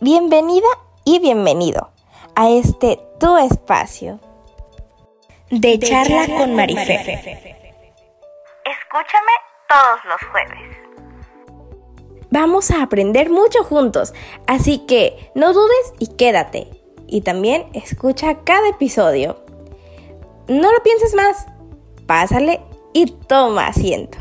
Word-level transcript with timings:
Bienvenida 0.00 0.68
y 1.04 1.18
bienvenido 1.18 1.90
a 2.36 2.48
este 2.50 3.00
tu 3.18 3.36
espacio 3.36 4.20
de, 5.50 5.76
charla, 5.80 6.24
con 6.38 6.54
Marife. 6.54 6.94
Escúchame 8.64 9.32
todos 9.68 10.04
los 10.04 10.20
jueves. 10.30 10.76
Vamos 12.30 12.70
a 12.70 12.82
aprender 12.82 13.28
mucho 13.28 13.64
juntos, 13.64 14.14
así 14.46 14.86
que 14.86 15.32
no 15.34 15.52
dudes 15.52 15.92
y 15.98 16.14
quédate. 16.14 16.68
Y 17.08 17.22
también 17.22 17.66
escucha 17.72 18.44
cada 18.44 18.68
episodio. 18.68 19.44
No 20.46 20.70
lo 20.70 20.80
pienses 20.84 21.14
más, 21.16 21.48
pásale 22.06 22.60
y 22.92 23.06
toma 23.26 23.66
asiento. 23.66 24.17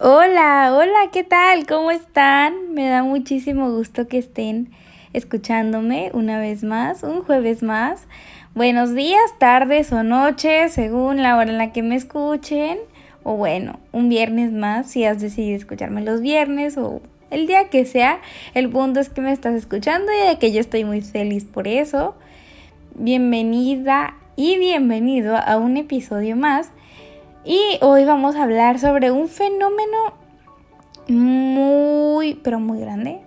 Hola, 0.00 0.74
hola, 0.76 1.10
¿qué 1.12 1.22
tal? 1.22 1.68
¿Cómo 1.68 1.92
están? 1.92 2.74
Me 2.74 2.88
da 2.88 3.04
muchísimo 3.04 3.70
gusto 3.70 4.08
que 4.08 4.18
estén 4.18 4.72
escuchándome 5.12 6.10
una 6.12 6.40
vez 6.40 6.64
más, 6.64 7.04
un 7.04 7.22
jueves 7.22 7.62
más. 7.62 8.08
Buenos 8.56 8.92
días, 8.92 9.22
tardes 9.38 9.92
o 9.92 10.02
noches, 10.02 10.72
según 10.72 11.22
la 11.22 11.36
hora 11.36 11.48
en 11.48 11.58
la 11.58 11.70
que 11.70 11.84
me 11.84 11.94
escuchen. 11.94 12.78
O 13.22 13.36
bueno, 13.36 13.78
un 13.92 14.08
viernes 14.08 14.50
más, 14.50 14.90
si 14.90 15.04
has 15.04 15.20
decidido 15.20 15.56
escucharme 15.56 16.02
los 16.02 16.20
viernes 16.20 16.76
o 16.76 17.00
el 17.30 17.46
día 17.46 17.68
que 17.70 17.86
sea. 17.86 18.20
El 18.54 18.70
punto 18.70 18.98
es 18.98 19.10
que 19.10 19.20
me 19.20 19.30
estás 19.30 19.54
escuchando 19.54 20.10
y 20.10 20.26
de 20.26 20.40
que 20.40 20.50
yo 20.50 20.58
estoy 20.58 20.84
muy 20.84 21.02
feliz 21.02 21.44
por 21.44 21.68
eso. 21.68 22.16
Bienvenida 22.96 24.16
y 24.34 24.58
bienvenido 24.58 25.36
a 25.36 25.56
un 25.56 25.76
episodio 25.76 26.34
más 26.34 26.72
y 27.44 27.60
hoy 27.82 28.04
vamos 28.04 28.36
a 28.36 28.44
hablar 28.44 28.78
sobre 28.78 29.10
un 29.10 29.28
fenómeno 29.28 30.14
muy, 31.08 32.34
pero 32.42 32.58
muy 32.58 32.80
grande, 32.80 33.20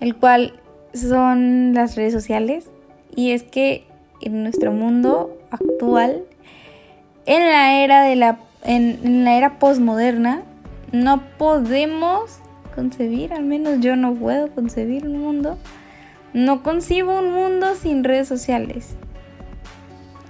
el 0.00 0.16
cual 0.16 0.54
son 0.94 1.74
las 1.74 1.94
redes 1.94 2.14
sociales. 2.14 2.70
Y 3.14 3.32
es 3.32 3.42
que 3.42 3.84
en 4.22 4.42
nuestro 4.42 4.72
mundo 4.72 5.36
actual, 5.50 6.24
en 7.26 7.42
la 7.42 7.82
era 7.82 8.02
de 8.02 8.16
la, 8.16 8.38
en, 8.64 9.24
la 9.24 9.36
era 9.36 9.58
postmoderna, 9.58 10.42
no 10.92 11.22
podemos 11.36 12.38
concebir, 12.74 13.34
al 13.34 13.44
menos 13.44 13.80
yo 13.80 13.94
no 13.96 14.14
puedo 14.14 14.50
concebir 14.50 15.06
un 15.06 15.18
mundo, 15.18 15.58
no 16.32 16.62
concibo 16.62 17.18
un 17.18 17.32
mundo 17.32 17.74
sin 17.74 18.04
redes 18.04 18.26
sociales. 18.26 18.96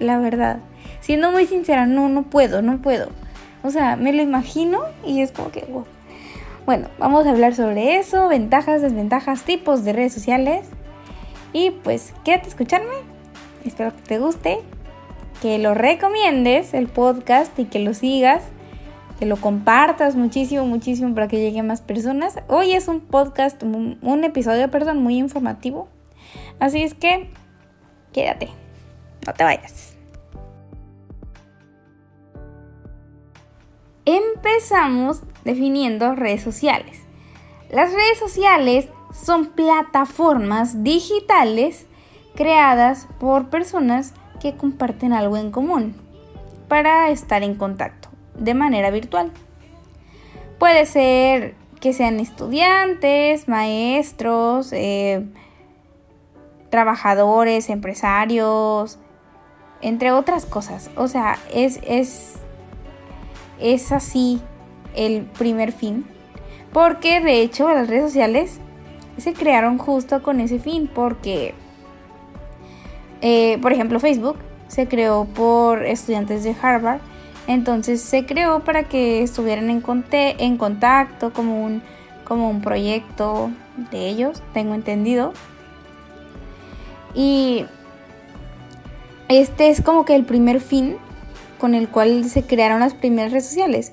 La 0.01 0.19
verdad. 0.19 0.59
Siendo 1.03 1.33
muy 1.33 1.47
sincera, 1.47 1.85
no, 1.85 2.09
no 2.09 2.23
puedo, 2.23 2.63
no 2.63 2.79
puedo. 2.79 3.09
O 3.65 3.71
sea, 3.71 3.97
me 3.97 4.13
lo 4.13 4.23
imagino 4.23 4.85
y 5.05 5.21
es 5.21 5.33
como 5.33 5.51
que, 5.51 5.67
Bueno, 6.65 6.89
vamos 6.99 7.27
a 7.27 7.31
hablar 7.31 7.57
sobre 7.57 7.97
eso, 7.97 8.29
ventajas, 8.29 8.83
desventajas, 8.83 9.43
tipos 9.43 9.85
de 9.85 9.93
redes 9.93 10.13
sociales. 10.13 10.65
Y 11.53 11.71
pues 11.71 12.15
quédate 12.25 12.47
a 12.47 12.49
escucharme. 12.51 12.95
Espero 13.65 13.95
que 13.95 14.03
te 14.03 14.19
guste, 14.21 14.61
que 15.43 15.59
lo 15.59 15.75
recomiendes 15.75 16.73
el 16.73 16.87
podcast 16.87 17.59
y 17.59 17.65
que 17.65 17.81
lo 17.81 17.95
sigas, 17.95 18.45
que 19.19 19.27
lo 19.27 19.37
compartas 19.37 20.15
muchísimo, 20.15 20.67
muchísimo 20.67 21.15
para 21.15 21.27
que 21.27 21.41
llegue 21.41 21.65
más 21.65 21.81
personas. 21.81 22.39
Hoy 22.47 22.75
es 22.75 22.87
un 22.87 23.01
podcast, 23.01 23.61
un 23.65 24.25
episodio, 24.25 24.71
perdón, 24.71 25.03
muy 25.03 25.19
informativo. 25.19 25.89
Así 26.61 26.85
es 26.85 26.95
que 26.95 27.29
quédate, 28.13 28.51
no 29.27 29.33
te 29.35 29.43
vayas. 29.43 29.92
Empezamos 34.45 35.23
definiendo 35.45 36.17
redes 36.17 36.43
sociales. 36.43 37.03
Las 37.71 37.93
redes 37.93 38.19
sociales 38.19 38.89
son 39.13 39.47
plataformas 39.47 40.83
digitales 40.83 41.87
creadas 42.35 43.07
por 43.21 43.51
personas 43.51 44.15
que 44.41 44.57
comparten 44.57 45.13
algo 45.13 45.37
en 45.37 45.53
común 45.53 45.95
para 46.67 47.11
estar 47.11 47.45
en 47.45 47.55
contacto 47.55 48.09
de 48.35 48.55
manera 48.55 48.91
virtual. 48.91 49.31
Puede 50.59 50.87
ser 50.87 51.55
que 51.81 51.93
sean 51.93 52.19
estudiantes, 52.19 53.47
maestros, 53.47 54.73
eh, 54.73 55.25
trabajadores, 56.69 57.71
empresarios, 57.71 58.99
entre 59.83 60.11
otras 60.11 60.47
cosas. 60.47 60.91
O 60.97 61.07
sea, 61.07 61.39
es, 61.53 61.79
es 61.85 62.42
es 63.63 63.93
así 63.93 64.41
el 64.95 65.23
primer 65.23 65.73
fin. 65.73 66.05
Porque 66.73 67.21
de 67.21 67.43
hecho 67.43 67.69
las 67.73 67.89
redes 67.89 68.05
sociales 68.05 68.59
se 69.19 69.35
crearon 69.35 69.79
justo 69.79 70.23
con 70.23 70.41
ese 70.41 70.59
fin. 70.59 70.91
Porque, 70.93 71.55
eh, 73.21 73.59
por 73.61 73.73
ejemplo, 73.73 74.01
Facebook 74.01 74.37
se 74.69 74.89
creó 74.89 75.27
por 75.27 75.85
estudiantes 75.85 76.45
de 76.45 76.55
Harvard. 76.61 77.01
Entonces 77.47 78.01
se 78.01 78.25
creó 78.25 78.61
para 78.61 78.85
que 78.85 79.23
estuvieran 79.23 79.69
en, 79.69 79.83
en 80.13 80.57
contacto 80.57 81.33
como 81.33 81.65
un, 81.65 81.83
como 82.25 82.49
un 82.49 82.61
proyecto 82.61 83.51
de 83.91 84.09
ellos, 84.09 84.43
tengo 84.55 84.75
entendido. 84.75 85.33
Y 87.15 87.67
este 89.29 89.69
es 89.69 89.83
como 89.83 90.05
que 90.05 90.15
el 90.15 90.25
primer 90.25 90.61
fin 90.61 90.97
con 91.63 91.77
el 91.77 91.89
cual 91.89 92.29
se 92.29 92.43
crearon 92.43 92.81
las 92.81 92.93
primeras 92.93 93.31
redes 93.31 93.47
sociales, 93.47 93.93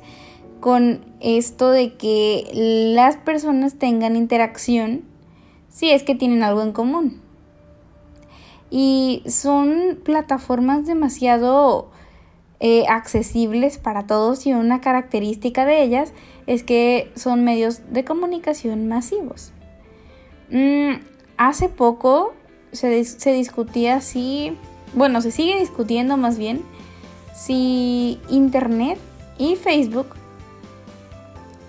con 0.59 1.02
esto 1.19 1.69
de 1.69 1.94
que 1.94 2.50
las 2.96 3.18
personas 3.18 3.75
tengan 3.75 4.16
interacción 4.16 5.03
si 5.68 5.91
es 5.91 6.02
que 6.02 6.16
tienen 6.16 6.41
algo 6.41 6.63
en 6.63 6.72
común. 6.72 7.22
Y 8.72 9.22
son 9.28 10.00
plataformas 10.03 10.88
demasiado 10.88 11.91
eh, 12.59 12.88
accesibles 12.90 13.78
para 13.78 14.07
todos 14.07 14.47
y 14.47 14.53
una 14.53 14.81
característica 14.81 15.63
de 15.63 15.84
ellas 15.84 16.12
es 16.47 16.63
que 16.63 17.12
son 17.16 17.44
medios 17.44 17.81
de 17.94 18.03
comunicación 18.03 18.88
masivos. 18.88 19.51
Mm, 20.50 21.03
hace 21.38 21.69
poco 21.69 22.34
se, 22.72 23.06
se 23.06 23.31
discutía 23.31 24.01
si, 24.01 24.57
bueno, 24.96 25.22
se 25.22 25.30
sigue 25.30 25.59
discutiendo 25.59 26.18
más 26.18 26.40
bien, 26.40 26.63
si 27.40 28.20
Internet 28.28 29.00
y 29.38 29.56
Facebook 29.56 30.08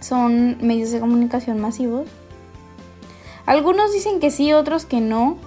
son 0.00 0.58
medios 0.60 0.90
de 0.90 0.98
comunicación 0.98 1.60
masivos. 1.60 2.08
Algunos 3.46 3.92
dicen 3.92 4.18
que 4.18 4.32
sí, 4.32 4.52
otros 4.52 4.84
que 4.84 5.00
no, 5.00 5.38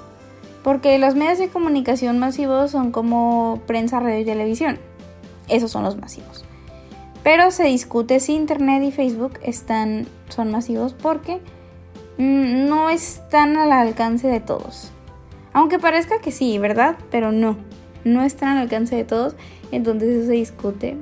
porque 0.64 0.98
los 0.98 1.16
medios 1.16 1.40
de 1.40 1.50
comunicación 1.50 2.20
masivos 2.20 2.72
son 2.72 2.92
como 2.92 3.62
prensa, 3.68 4.00
radio 4.00 4.20
y 4.20 4.26
televisión. 4.26 4.80
Esos 5.50 5.72
son 5.72 5.84
los 5.84 5.98
masivos. 5.98 6.46
Pero 7.22 7.52
se 7.52 7.66
discute 7.66 8.22
si 8.22 8.34
Internet 8.34 8.82
y 8.84 8.92
Facebook 8.92 9.40
están, 9.44 10.08
son 10.30 10.52
masivos 10.52 10.94
porque 10.94 11.42
mm, 12.18 12.70
no 12.70 12.90
están 12.90 13.58
al 13.58 13.74
alcance 13.74 14.30
de 14.30 14.40
todos. 14.40 14.92
Aunque 15.52 15.80
parezca 15.80 16.22
que 16.22 16.32
sí, 16.32 16.58
¿verdad? 16.60 16.96
Pero 17.12 17.34
no 17.34 17.58
no 18.04 18.24
están 18.24 18.58
al 18.58 18.64
alcance 18.64 18.96
de 18.96 19.04
todos, 19.04 19.36
entonces 19.72 20.10
eso 20.10 20.28
se 20.28 20.34
discute. 20.34 20.98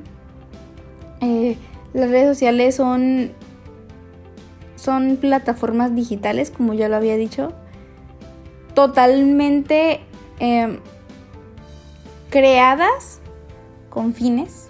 Eh, 1.22 1.58
las 1.94 2.10
redes 2.10 2.28
sociales 2.28 2.76
son, 2.76 3.32
son 4.76 5.18
plataformas 5.18 5.96
digitales, 5.96 6.52
como 6.52 6.74
ya 6.74 6.90
lo 6.90 6.96
había 6.96 7.18
dicho, 7.18 7.54
totalmente 8.74 10.02
em, 10.40 10.80
creadas 12.30 13.20
con 13.90 14.14
fines, 14.14 14.68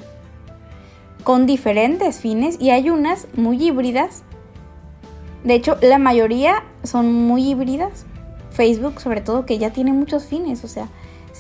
con 1.24 1.46
diferentes 1.46 2.20
fines, 2.20 2.58
y 2.60 2.72
hay 2.72 2.90
unas 2.90 3.28
muy 3.36 3.64
híbridas. 3.64 4.24
De 5.44 5.54
hecho, 5.54 5.78
la 5.82 6.00
mayoría 6.00 6.64
son 6.84 7.14
muy 7.14 7.50
híbridas. 7.50 8.06
Facebook, 8.50 9.00
sobre 9.00 9.22
todo, 9.22 9.46
que 9.46 9.58
ya 9.58 9.72
tiene 9.72 9.94
muchos 9.94 10.26
fines, 10.26 10.64
o 10.64 10.68
sea, 10.68 10.90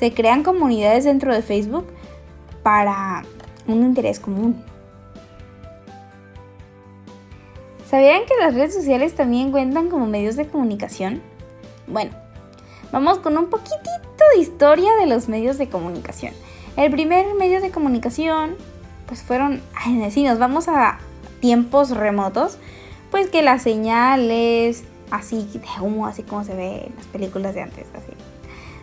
se 0.01 0.11
crean 0.11 0.41
comunidades 0.41 1.03
dentro 1.03 1.31
de 1.31 1.43
Facebook 1.43 1.85
para 2.63 3.21
un 3.67 3.83
interés 3.83 4.19
común. 4.19 4.59
¿Sabían 7.87 8.21
que 8.25 8.33
las 8.39 8.55
redes 8.55 8.73
sociales 8.73 9.13
también 9.13 9.51
cuentan 9.51 9.91
como 9.91 10.07
medios 10.07 10.37
de 10.37 10.47
comunicación? 10.47 11.21
Bueno, 11.85 12.13
vamos 12.91 13.19
con 13.19 13.37
un 13.37 13.51
poquitito 13.51 14.23
de 14.33 14.41
historia 14.41 14.91
de 14.95 15.05
los 15.05 15.29
medios 15.29 15.59
de 15.59 15.69
comunicación. 15.69 16.33
El 16.77 16.89
primer 16.89 17.35
medio 17.35 17.61
de 17.61 17.69
comunicación, 17.69 18.55
pues 19.05 19.21
fueron, 19.21 19.61
si 20.09 20.23
nos 20.23 20.39
vamos 20.39 20.67
a 20.67 20.97
tiempos 21.41 21.91
remotos, 21.91 22.57
pues 23.11 23.29
que 23.29 23.43
las 23.43 23.61
señales, 23.61 24.83
así 25.11 25.47
de 25.53 25.61
humo, 25.79 26.07
así 26.07 26.23
como 26.23 26.43
se 26.43 26.55
ve 26.55 26.87
en 26.87 26.95
las 26.95 27.05
películas 27.05 27.53
de 27.53 27.61
antes, 27.61 27.85
así 27.93 28.20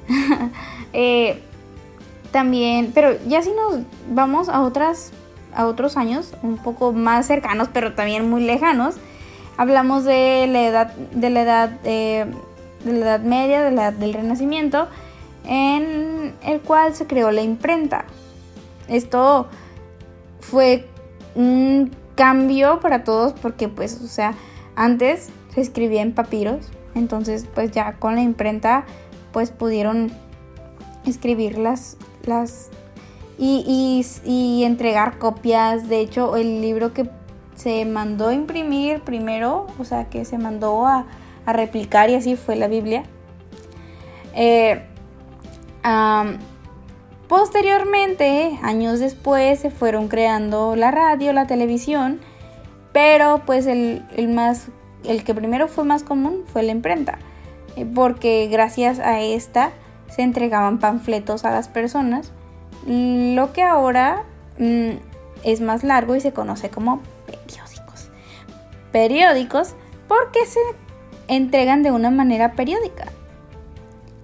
Eh, 0.94 1.42
también, 2.32 2.92
pero 2.94 3.10
ya 3.26 3.42
si 3.42 3.50
nos 3.50 3.80
vamos 4.08 4.48
a 4.48 4.62
otras 4.62 5.12
a 5.54 5.66
otros 5.66 5.98
años 5.98 6.32
un 6.42 6.56
poco 6.56 6.92
más 6.92 7.26
cercanos, 7.26 7.68
pero 7.72 7.94
también 7.94 8.28
muy 8.28 8.42
lejanos, 8.42 8.96
hablamos 9.58 10.04
de 10.04 10.46
la 10.48 10.66
edad 10.66 10.94
de 10.94 11.30
la 11.30 11.42
edad 11.42 11.72
eh, 11.84 12.26
de 12.84 12.92
la 12.92 12.98
edad 12.98 13.20
media, 13.20 13.62
de 13.62 13.70
la 13.70 13.88
edad 13.88 13.92
del 13.92 14.14
Renacimiento, 14.14 14.88
en 15.44 16.34
el 16.42 16.60
cual 16.60 16.94
se 16.94 17.06
creó 17.06 17.30
la 17.32 17.42
imprenta. 17.42 18.04
Esto 18.88 19.48
fue 20.40 20.86
un 21.34 21.90
cambio 22.14 22.80
para 22.80 23.04
todos 23.04 23.32
porque 23.32 23.68
pues, 23.68 24.00
o 24.00 24.06
sea, 24.06 24.34
antes 24.76 25.28
se 25.54 25.60
escribía 25.60 26.02
en 26.02 26.12
papiros, 26.12 26.68
entonces 26.94 27.46
pues 27.54 27.70
ya 27.72 27.94
con 27.94 28.14
la 28.14 28.22
imprenta 28.22 28.84
pues 29.32 29.50
pudieron 29.50 30.10
escribir 31.06 31.58
las, 31.58 31.96
las 32.24 32.70
y, 33.38 34.04
y, 34.24 34.64
entregar 34.64 35.18
copias. 35.18 35.88
De 35.88 36.00
hecho, 36.00 36.36
el 36.36 36.60
libro 36.60 36.92
que 36.92 37.08
se 37.54 37.84
mandó 37.84 38.28
a 38.28 38.34
imprimir 38.34 39.00
primero, 39.00 39.66
o 39.78 39.84
sea, 39.84 40.08
que 40.08 40.24
se 40.24 40.38
mandó 40.38 40.86
a, 40.86 41.06
a 41.46 41.52
replicar 41.52 42.10
y 42.10 42.14
así 42.14 42.36
fue 42.36 42.56
la 42.56 42.68
Biblia. 42.68 43.04
Eh, 44.34 44.82
posteriormente, 47.28 48.58
años 48.62 49.00
después, 49.00 49.60
se 49.60 49.70
fueron 49.70 50.08
creando 50.08 50.76
la 50.76 50.90
radio, 50.90 51.32
la 51.32 51.46
televisión, 51.46 52.20
pero 52.92 53.42
pues 53.46 53.66
el, 53.66 54.02
más, 54.28 54.68
el 55.04 55.24
que 55.24 55.34
primero 55.34 55.68
fue 55.68 55.84
más 55.84 56.02
común 56.02 56.44
fue 56.52 56.62
la 56.62 56.72
imprenta, 56.72 57.18
porque 57.84 58.48
gracias 58.50 58.98
a 58.98 59.20
esta 59.20 59.72
se 60.08 60.22
entregaban 60.22 60.78
panfletos 60.78 61.44
a 61.44 61.50
las 61.50 61.68
personas, 61.68 62.32
lo 62.86 63.52
que 63.52 63.62
ahora 63.62 64.24
mm, 64.58 64.90
es 65.44 65.60
más 65.60 65.84
largo 65.84 66.16
y 66.16 66.20
se 66.20 66.32
conoce 66.32 66.70
como 66.70 67.02
periódicos. 67.26 68.10
Periódicos 68.92 69.74
porque 70.06 70.46
se 70.46 70.60
entregan 71.28 71.82
de 71.82 71.92
una 71.92 72.10
manera 72.10 72.52
periódica, 72.52 73.06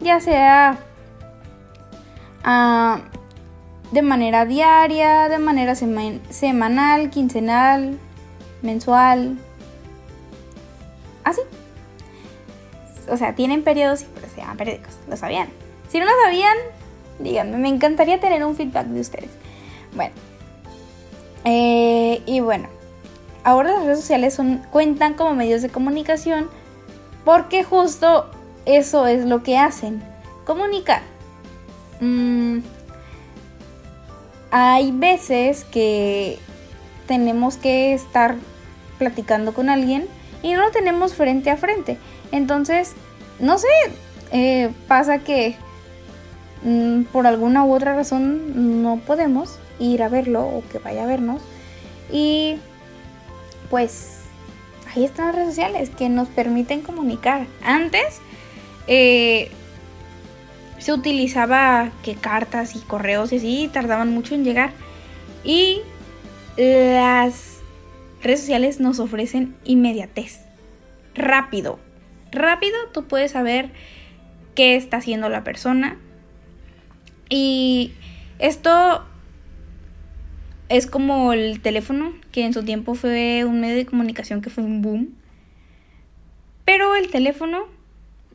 ya 0.00 0.20
sea 0.20 0.78
ah, 2.42 3.00
de 3.92 4.02
manera 4.02 4.46
diaria, 4.46 5.28
de 5.28 5.38
manera 5.38 5.74
semanal, 5.74 7.10
quincenal, 7.10 7.98
mensual, 8.62 9.38
así. 11.22 11.42
O 13.08 13.16
sea, 13.16 13.34
tienen 13.34 13.62
periodos 13.62 14.02
y 14.02 14.04
pues 14.06 14.32
se 14.32 14.40
llaman 14.40 14.56
periódicos, 14.56 14.94
lo 15.08 15.16
sabían. 15.16 15.48
Si 15.88 15.98
no 15.98 16.06
lo 16.06 16.12
sabían, 16.24 16.56
díganme, 17.18 17.58
me 17.58 17.68
encantaría 17.68 18.20
tener 18.20 18.44
un 18.44 18.56
feedback 18.56 18.86
de 18.86 19.00
ustedes. 19.00 19.30
Bueno, 19.94 20.14
eh, 21.44 22.22
y 22.26 22.40
bueno, 22.40 22.68
ahora 23.44 23.72
las 23.72 23.84
redes 23.84 24.00
sociales 24.00 24.34
son, 24.34 24.62
cuentan 24.70 25.14
como 25.14 25.34
medios 25.34 25.62
de 25.62 25.68
comunicación 25.68 26.48
porque 27.24 27.64
justo 27.64 28.30
eso 28.66 29.06
es 29.06 29.24
lo 29.24 29.42
que 29.42 29.58
hacen, 29.58 30.02
comunicar. 30.44 31.02
Mm, 32.00 32.60
hay 34.50 34.92
veces 34.92 35.64
que 35.64 36.38
tenemos 37.06 37.56
que 37.56 37.94
estar 37.94 38.36
platicando 38.98 39.52
con 39.52 39.68
alguien 39.68 40.06
y 40.42 40.52
no 40.52 40.62
lo 40.62 40.70
tenemos 40.70 41.14
frente 41.14 41.50
a 41.50 41.56
frente. 41.56 41.98
Entonces, 42.34 42.94
no 43.38 43.58
sé, 43.58 43.68
eh, 44.32 44.72
pasa 44.88 45.20
que 45.20 45.54
mm, 46.64 47.04
por 47.04 47.28
alguna 47.28 47.64
u 47.64 47.72
otra 47.72 47.94
razón 47.94 48.82
no 48.82 48.96
podemos 48.96 49.60
ir 49.78 50.02
a 50.02 50.08
verlo 50.08 50.42
o 50.42 50.64
que 50.72 50.80
vaya 50.80 51.04
a 51.04 51.06
vernos. 51.06 51.42
Y 52.10 52.56
pues 53.70 54.22
ahí 54.92 55.04
están 55.04 55.26
las 55.26 55.36
redes 55.36 55.50
sociales 55.50 55.90
que 55.90 56.08
nos 56.08 56.26
permiten 56.26 56.80
comunicar. 56.80 57.46
Antes 57.62 58.18
eh, 58.88 59.52
se 60.78 60.92
utilizaba 60.92 61.92
que 62.02 62.16
cartas 62.16 62.74
y 62.74 62.80
correos 62.80 63.32
y 63.32 63.36
así 63.36 63.70
tardaban 63.72 64.10
mucho 64.10 64.34
en 64.34 64.42
llegar. 64.42 64.72
Y 65.44 65.82
las 66.56 67.58
redes 68.24 68.40
sociales 68.40 68.80
nos 68.80 68.98
ofrecen 68.98 69.54
inmediatez. 69.62 70.40
Rápido. 71.14 71.78
Rápido 72.34 72.76
tú 72.92 73.06
puedes 73.06 73.32
saber 73.32 73.70
qué 74.54 74.76
está 74.76 74.98
haciendo 74.98 75.28
la 75.28 75.44
persona. 75.44 75.96
Y 77.28 77.92
esto 78.38 79.04
es 80.68 80.86
como 80.86 81.32
el 81.32 81.60
teléfono, 81.60 82.12
que 82.32 82.44
en 82.44 82.52
su 82.52 82.64
tiempo 82.64 82.94
fue 82.94 83.44
un 83.44 83.60
medio 83.60 83.76
de 83.76 83.86
comunicación 83.86 84.40
que 84.40 84.50
fue 84.50 84.64
un 84.64 84.82
boom. 84.82 85.14
Pero 86.64 86.94
el 86.96 87.10
teléfono 87.10 87.66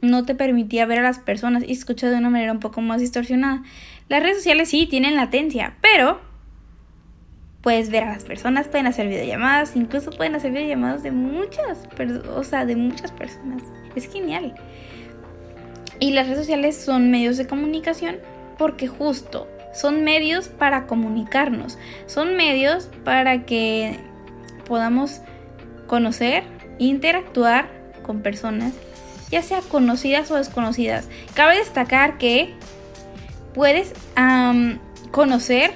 no 0.02 0.25
te 0.25 0.36
permitía 0.36 0.86
ver 0.86 1.00
a 1.00 1.04
las 1.04 1.19
personas 1.19 1.63
y 1.68 1.74
escuchar 1.74 2.12
de 2.12 2.18
una 2.18 2.30
manera 2.30 2.52
un 2.52 2.60
poco 2.60 2.81
más 2.81 3.02
distorsionada. 3.02 3.63
Las 4.07 4.24
redes 4.24 4.38
sociales 4.38 4.69
sí 4.69 4.88
tienen 4.88 5.16
latencia, 5.16 5.75
pero 5.81 6.22
puedes 7.62 7.90
ver 7.90 8.04
a 8.04 8.14
las 8.14 8.24
personas, 8.24 8.68
pueden 8.68 8.88
hacer 8.88 9.08
videollamadas, 9.08 9.76
incluso 9.76 10.12
pueden 10.12 10.36
hacer 10.36 10.52
videollamadas 10.52 11.04
de 11.04 11.12
muchas, 11.12 11.88
o 12.36 12.44
sea, 12.44 12.66
de 12.66 12.76
muchas 12.76 13.12
personas. 13.12 13.64
Es 13.96 14.12
genial. 14.12 14.56
Y 16.00 16.12
las 16.12 16.28
redes 16.28 16.40
sociales 16.40 16.78
son 16.78 17.12
medios 17.12 17.38
de 17.38 17.48
comunicación 17.48 18.18
porque 18.58 18.88
justo 18.88 19.48
son 19.74 20.04
medios 20.04 20.48
para 20.48 20.88
comunicarnos, 20.88 21.78
son 22.06 22.36
medios 22.36 22.90
para 23.04 23.46
que 23.46 24.00
podamos 24.66 25.22
conocer, 25.88 26.44
interactuar 26.78 27.70
con 28.04 28.22
personas, 28.22 28.74
ya 29.30 29.42
sea 29.42 29.62
conocidas 29.62 30.32
o 30.32 30.36
desconocidas. 30.36 31.08
Cabe 31.34 31.58
destacar 31.58 32.18
que 32.18 32.56
puedes 33.54 33.94
conocer 35.12 35.72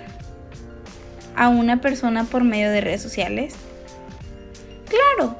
a 1.35 1.49
una 1.49 1.81
persona 1.81 2.25
por 2.25 2.43
medio 2.43 2.69
de 2.69 2.81
redes 2.81 3.01
sociales. 3.01 3.55
Claro, 4.87 5.35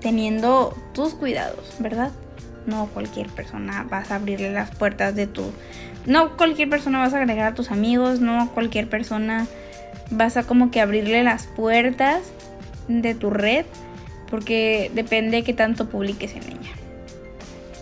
teniendo 0.00 0.76
tus 0.94 1.14
cuidados, 1.14 1.74
¿verdad? 1.78 2.12
No 2.66 2.86
cualquier 2.86 3.28
persona 3.28 3.86
vas 3.88 4.10
a 4.10 4.16
abrirle 4.16 4.52
las 4.52 4.70
puertas 4.74 5.14
de 5.14 5.26
tu 5.26 5.52
no 6.06 6.36
cualquier 6.36 6.70
persona 6.70 7.00
vas 7.00 7.14
a 7.14 7.18
agregar 7.18 7.52
a 7.52 7.54
tus 7.54 7.70
amigos, 7.70 8.20
no 8.20 8.50
cualquier 8.54 8.88
persona 8.88 9.46
vas 10.10 10.36
a 10.36 10.44
como 10.44 10.70
que 10.70 10.80
abrirle 10.80 11.24
las 11.24 11.46
puertas 11.46 12.22
de 12.88 13.14
tu 13.14 13.30
red, 13.30 13.66
porque 14.30 14.90
depende 14.94 15.38
de 15.38 15.42
qué 15.42 15.52
tanto 15.52 15.88
publiques 15.88 16.34
en 16.34 16.44
ella. 16.44 16.72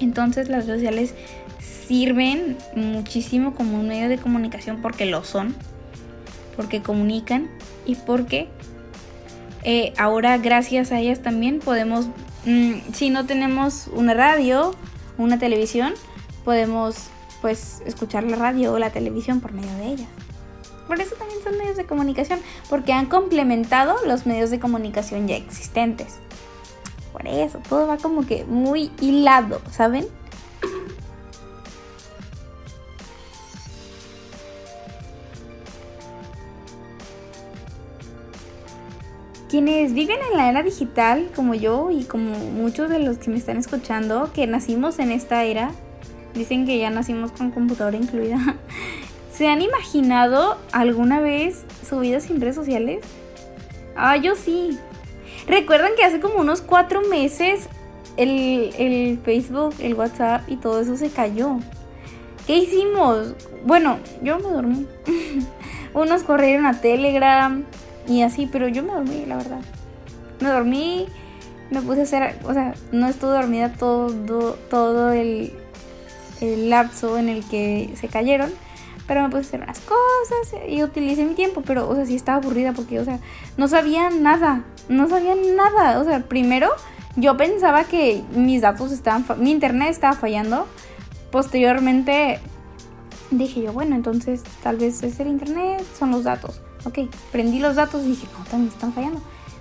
Entonces 0.01 0.49
las 0.49 0.67
redes 0.67 0.81
sociales 0.81 1.15
sirven 1.87 2.57
muchísimo 2.75 3.55
como 3.55 3.79
un 3.79 3.89
medio 3.89 4.09
de 4.09 4.17
comunicación 4.17 4.81
porque 4.81 5.05
lo 5.05 5.23
son, 5.23 5.55
porque 6.57 6.83
comunican 6.83 7.51
y 7.87 7.95
porque 7.95 8.49
eh, 9.65 9.95
ahora 9.97 10.39
gracias 10.39 10.93
a 10.93 11.01
ellas 11.01 11.23
también 11.23 11.59
podemos, 11.59 12.07
mm, 12.45 12.93
si 12.93 13.11
no 13.11 13.27
tenemos 13.27 13.89
una 13.93 14.15
radio, 14.15 14.75
una 15.19 15.39
televisión, 15.39 15.95
podemos 16.45 17.09
pues 17.41 17.83
escuchar 17.87 18.25
la 18.25 18.37
radio 18.37 18.73
o 18.73 18.79
la 18.79 18.91
televisión 18.91 19.41
por 19.41 19.53
medio 19.53 19.75
de 19.77 19.87
ella. 19.87 20.07
Por 20.87 21.01
eso 21.01 21.15
también 21.17 21.43
son 21.43 21.57
medios 21.57 21.77
de 21.77 21.87
comunicación, 21.87 22.41
porque 22.69 22.93
han 22.93 23.07
complementado 23.07 23.97
los 24.07 24.27
medios 24.27 24.51
de 24.51 24.61
comunicación 24.61 25.27
ya 25.29 25.37
existentes. 25.37 26.17
Por 27.13 27.27
eso, 27.27 27.59
todo 27.69 27.87
va 27.87 27.97
como 27.97 28.27
que 28.27 28.45
muy 28.45 28.91
hilado, 29.01 29.63
¿saben? 29.71 30.07
Quienes 39.55 39.95
viven 39.95 40.19
en 40.33 40.37
la 40.37 40.51
era 40.51 40.65
digital, 40.65 41.31
como 41.37 41.55
yo 41.55 41.93
y 41.93 42.03
como 42.03 42.37
muchos 42.37 42.91
de 42.91 42.99
los 42.99 43.19
que 43.19 43.31
me 43.31 43.37
están 43.39 43.57
escuchando, 43.57 44.33
que 44.35 44.49
nacimos 44.49 44.99
en 44.99 45.13
esta 45.13 45.45
era, 45.45 45.71
Dicen 46.35 46.67
que 46.67 46.77
ya 46.77 46.91
nacimos 46.91 47.31
con 47.31 47.53
computadora 47.53 47.97
incluida. 47.97 48.57
¿Se 49.33 49.47
han 49.47 49.63
imaginado 49.63 50.59
alguna 50.73 51.21
vez 51.21 51.65
su 51.89 52.01
vida 52.01 52.19
sin 52.19 52.41
redes 52.41 52.57
sociales? 52.57 53.05
Ah, 53.95 54.17
yo 54.17 54.35
sí. 54.35 54.77
¿Recuerdan 55.47 55.93
que 55.97 56.03
hace 56.03 56.19
como 56.19 56.41
unos 56.41 56.61
cuatro 56.61 57.03
meses 57.03 57.69
el, 58.17 59.21
Facebook, 59.25 59.77
el 59.79 59.95
WhatsApp 59.95 60.49
y 60.49 60.57
todo 60.57 60.81
eso 60.81 60.97
se 60.97 61.11
cayó? 61.11 61.59
¿Qué 62.49 62.57
hicimos? 62.57 63.37
Bueno, 63.65 63.99
yo 64.21 64.37
me 64.41 64.51
dormí. 64.51 64.89
Unos 65.95 66.25
corrieron 66.25 66.67
a 66.67 66.81
Telegram 66.81 67.65
y 68.07 68.23
así, 68.23 68.47
pero 68.47 68.69
yo 68.69 68.83
me 68.83 68.93
dormí, 68.93 69.25
la 69.27 69.37
verdad. 69.37 69.61
Me 70.41 70.49
dormí, 70.49 71.07
me 71.71 71.81
puse 71.83 72.01
a 72.01 72.05
hacer, 72.05 72.39
o 72.45 72.53
sea, 72.53 72.75
no 72.93 73.09
estuve 73.09 73.33
dormida 73.33 73.73
todo, 73.73 74.55
todo 74.71 75.13
el, 75.13 75.53
el 76.41 76.71
lapso 76.71 77.19
en 77.19 77.29
el 77.29 77.45
que 77.45 77.91
se 77.97 78.09
cayeron. 78.09 78.51
Pero 79.07 79.23
me 79.23 79.29
puse 79.29 79.39
a 79.39 79.43
hacer 79.43 79.63
unas 79.63 79.81
cosas 79.81 80.63
y 80.67 80.83
utilicé 80.83 81.25
mi 81.25 81.35
tiempo. 81.35 81.63
Pero, 81.67 81.89
o 81.89 81.95
sea, 81.95 82.07
sí 82.07 82.15
estaba 82.15 82.39
aburrida 82.39 82.73
porque, 82.73 83.01
o 83.01 83.05
sea, 83.05 83.19
no 83.59 83.69
sabía 83.69 84.09
nada. 84.09 84.65
No 84.89 85.09
sabía 85.09 85.35
nada. 85.35 86.01
O 86.01 86.05
sea, 86.05 86.21
primero 86.21 86.71
yo 87.17 87.37
pensaba 87.37 87.85
que 87.85 88.25
mis 88.35 88.63
datos 88.63 88.93
estaban, 88.93 89.25
mi 89.39 89.51
internet 89.51 89.91
estaba 89.91 90.15
fallando. 90.15 90.67
Posteriormente 91.31 92.41
dije 93.31 93.63
yo, 93.63 93.73
bueno, 93.73 93.95
entonces 93.95 94.43
tal 94.63 94.77
vez 94.77 95.03
es 95.03 95.21
el 95.21 95.29
internet, 95.29 95.85
son 95.99 96.11
los 96.11 96.25
datos. 96.25 96.61
Ok, 96.85 96.99
prendí 97.33 97.61
los 97.61 97.77
datos 97.77 98.05
y 98.05 98.09
dije, 98.09 98.27
no, 98.39 98.45
también 98.45 98.73
están 98.73 98.93
fallando. 98.93 99.21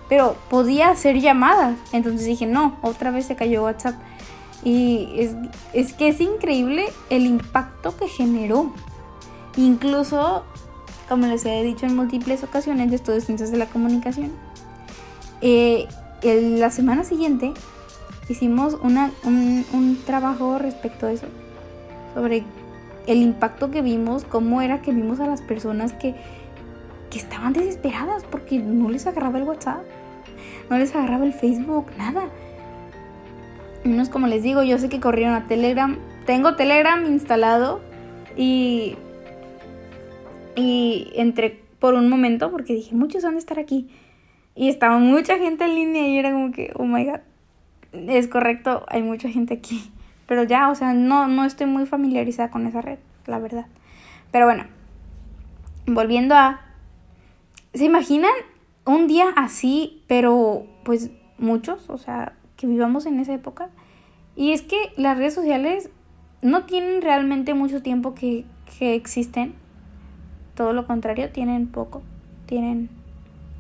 Pero 0.10 0.36
podía 0.50 0.90
hacer 0.90 1.20
llamadas. 1.20 1.78
Entonces 1.92 2.26
dije, 2.26 2.46
no, 2.46 2.78
otra 2.82 3.12
vez 3.12 3.26
se 3.26 3.36
cayó 3.36 3.64
WhatsApp. 3.64 3.96
Y 4.64 5.10
es, 5.16 5.36
es 5.74 5.94
que 5.94 6.10
es 6.10 6.22
increíble 6.22 6.86
el 7.10 7.26
impacto 7.26 7.96
que 7.98 8.08
generó. 8.08 8.72
Incluso, 9.56 10.44
como 11.08 11.28
les 11.28 11.46
he 11.46 11.64
dicho 11.64 11.86
en 11.86 11.96
múltiples 11.96 12.44
ocasiones, 12.44 12.90
de 12.90 12.98
estudios 12.98 13.26
ciencias 13.26 13.52
de 13.52 13.58
la 13.58 13.68
comunicación. 13.68 14.32
Eh, 15.42 15.88
la 16.24 16.70
semana 16.70 17.04
siguiente 17.04 17.54
hicimos 18.30 18.78
una, 18.82 19.12
un, 19.24 19.66
un 19.74 20.02
trabajo 20.06 20.58
respecto 20.58 21.08
a 21.08 21.12
eso. 21.12 21.28
Sobre 22.14 22.44
el 23.08 23.18
impacto 23.18 23.72
que 23.72 23.82
vimos, 23.82 24.24
cómo 24.24 24.62
era 24.62 24.82
que 24.82 24.92
vimos 24.92 25.20
a 25.20 25.28
las 25.28 25.42
personas 25.42 25.94
que, 25.94 26.16
que 27.14 27.20
estaban 27.20 27.54
desesperadas 27.54 28.24
porque 28.24 28.58
no 28.58 28.90
les 28.90 29.06
agarraba 29.06 29.38
el 29.38 29.44
WhatsApp, 29.44 29.84
no 30.72 30.80
les 30.80 30.96
agarraba 30.96 31.24
el 31.26 31.34
Facebook, 31.34 31.92
nada. 31.96 32.24
Unos, 33.86 34.10
como 34.10 34.26
les 34.26 34.42
digo, 34.42 34.64
yo 34.64 34.80
sé 34.80 34.90
que 34.90 35.00
corrieron 35.00 35.36
a 35.36 35.46
Telegram. 35.46 36.00
Tengo 36.26 36.56
Telegram 36.56 37.06
instalado 37.06 37.82
y. 38.36 38.98
Y 40.56 41.12
entré 41.16 41.62
por 41.80 41.94
un 41.94 42.10
momento 42.10 42.50
porque 42.50 42.74
dije, 42.74 42.96
muchos 42.96 43.24
van 43.24 43.36
a 43.36 43.40
estar 43.40 43.60
aquí. 43.60 43.90
Y 44.56 44.70
estaba 44.70 44.98
mucha 44.98 45.38
gente 45.38 45.66
en 45.66 45.76
línea 45.76 46.08
y 46.08 46.18
era 46.18 46.32
como 46.32 46.52
que, 46.52 46.72
oh 46.76 46.86
my 46.86 47.06
god. 47.06 47.20
Es 47.92 48.28
correcto, 48.28 48.86
hay 48.88 49.04
mucha 49.04 49.30
gente 49.30 49.54
aquí. 49.54 49.92
Pero 50.28 50.44
ya, 50.44 50.70
o 50.70 50.76
sea, 50.76 50.94
no, 50.94 51.28
no 51.28 51.46
estoy 51.46 51.68
muy 51.68 51.86
familiarizada 51.86 52.50
con 52.50 52.66
esa 52.66 52.82
red, 52.82 52.98
la 53.28 53.38
verdad. 53.38 53.68
Pero 54.32 54.46
bueno, 54.46 54.66
volviendo 55.86 56.34
a... 56.34 56.62
¿Se 57.74 57.86
imaginan 57.86 58.32
un 58.86 59.08
día 59.08 59.26
así, 59.36 60.04
pero 60.08 60.68
pues 60.84 61.12
muchos, 61.38 61.90
o 61.90 61.98
sea, 61.98 62.34
que 62.56 62.68
vivamos 62.68 63.06
en 63.06 63.20
esa 63.20 63.34
época? 63.34 63.70
Y 64.36 64.52
es 64.52 64.62
que 64.62 64.78
las 64.98 65.18
redes 65.18 65.34
sociales 65.34 65.90
no 66.42 66.66
tienen 66.66 67.02
realmente 67.02 67.54
mucho 67.54 67.82
tiempo 67.82 68.14
que, 68.14 68.46
que 68.78 68.96
existen. 68.96 69.56
Todo 70.56 70.74
lo 70.74 70.86
contrario, 70.86 71.32
tienen 71.32 71.68
poco. 71.68 72.04
Tienen 72.46 72.90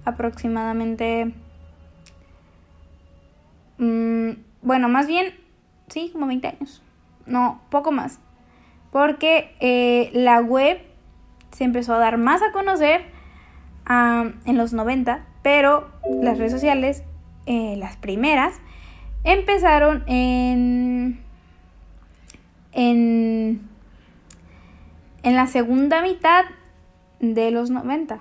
aproximadamente... 0.05 1.33
Mmm, 3.77 4.31
bueno, 4.61 4.89
más 4.89 5.07
bien 5.07 5.33
sí, 5.87 6.09
como 6.11 6.27
20 6.27 6.47
años. 6.47 6.81
No, 7.25 7.61
poco 7.69 7.91
más. 7.91 8.19
Porque 8.91 9.55
eh, 9.59 10.11
la 10.13 10.41
web 10.41 10.79
se 11.51 11.63
empezó 11.63 11.93
a 11.93 11.99
dar 11.99 12.17
más 12.17 12.41
a 12.41 12.51
conocer 12.51 13.05
en 13.87 14.57
los 14.57 14.73
90, 14.73 15.25
pero 15.41 15.89
las 16.21 16.37
redes 16.37 16.51
sociales, 16.51 17.03
eh, 17.45 17.75
las 17.77 17.97
primeras, 17.97 18.55
empezaron 19.23 20.03
en, 20.07 21.19
en, 22.71 23.61
en 25.23 25.35
la 25.35 25.47
segunda 25.47 26.01
mitad 26.01 26.45
de 27.19 27.51
los 27.51 27.69
90. 27.69 28.19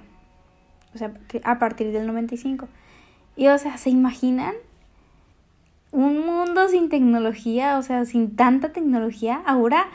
O 0.94 0.98
sea, 0.98 1.12
a 1.44 1.58
partir 1.58 1.92
del 1.92 2.06
95. 2.06 2.68
Y 3.36 3.46
o 3.48 3.58
sea, 3.58 3.78
¿se 3.78 3.90
imaginan? 3.90 4.54
un 5.92 6.24
mundo 6.24 6.68
sin 6.68 6.88
tecnología, 6.88 7.78
o 7.78 7.82
sea, 7.82 8.04
sin 8.06 8.34
tanta 8.34 8.72
tecnología, 8.72 9.42
ahora 9.46 9.86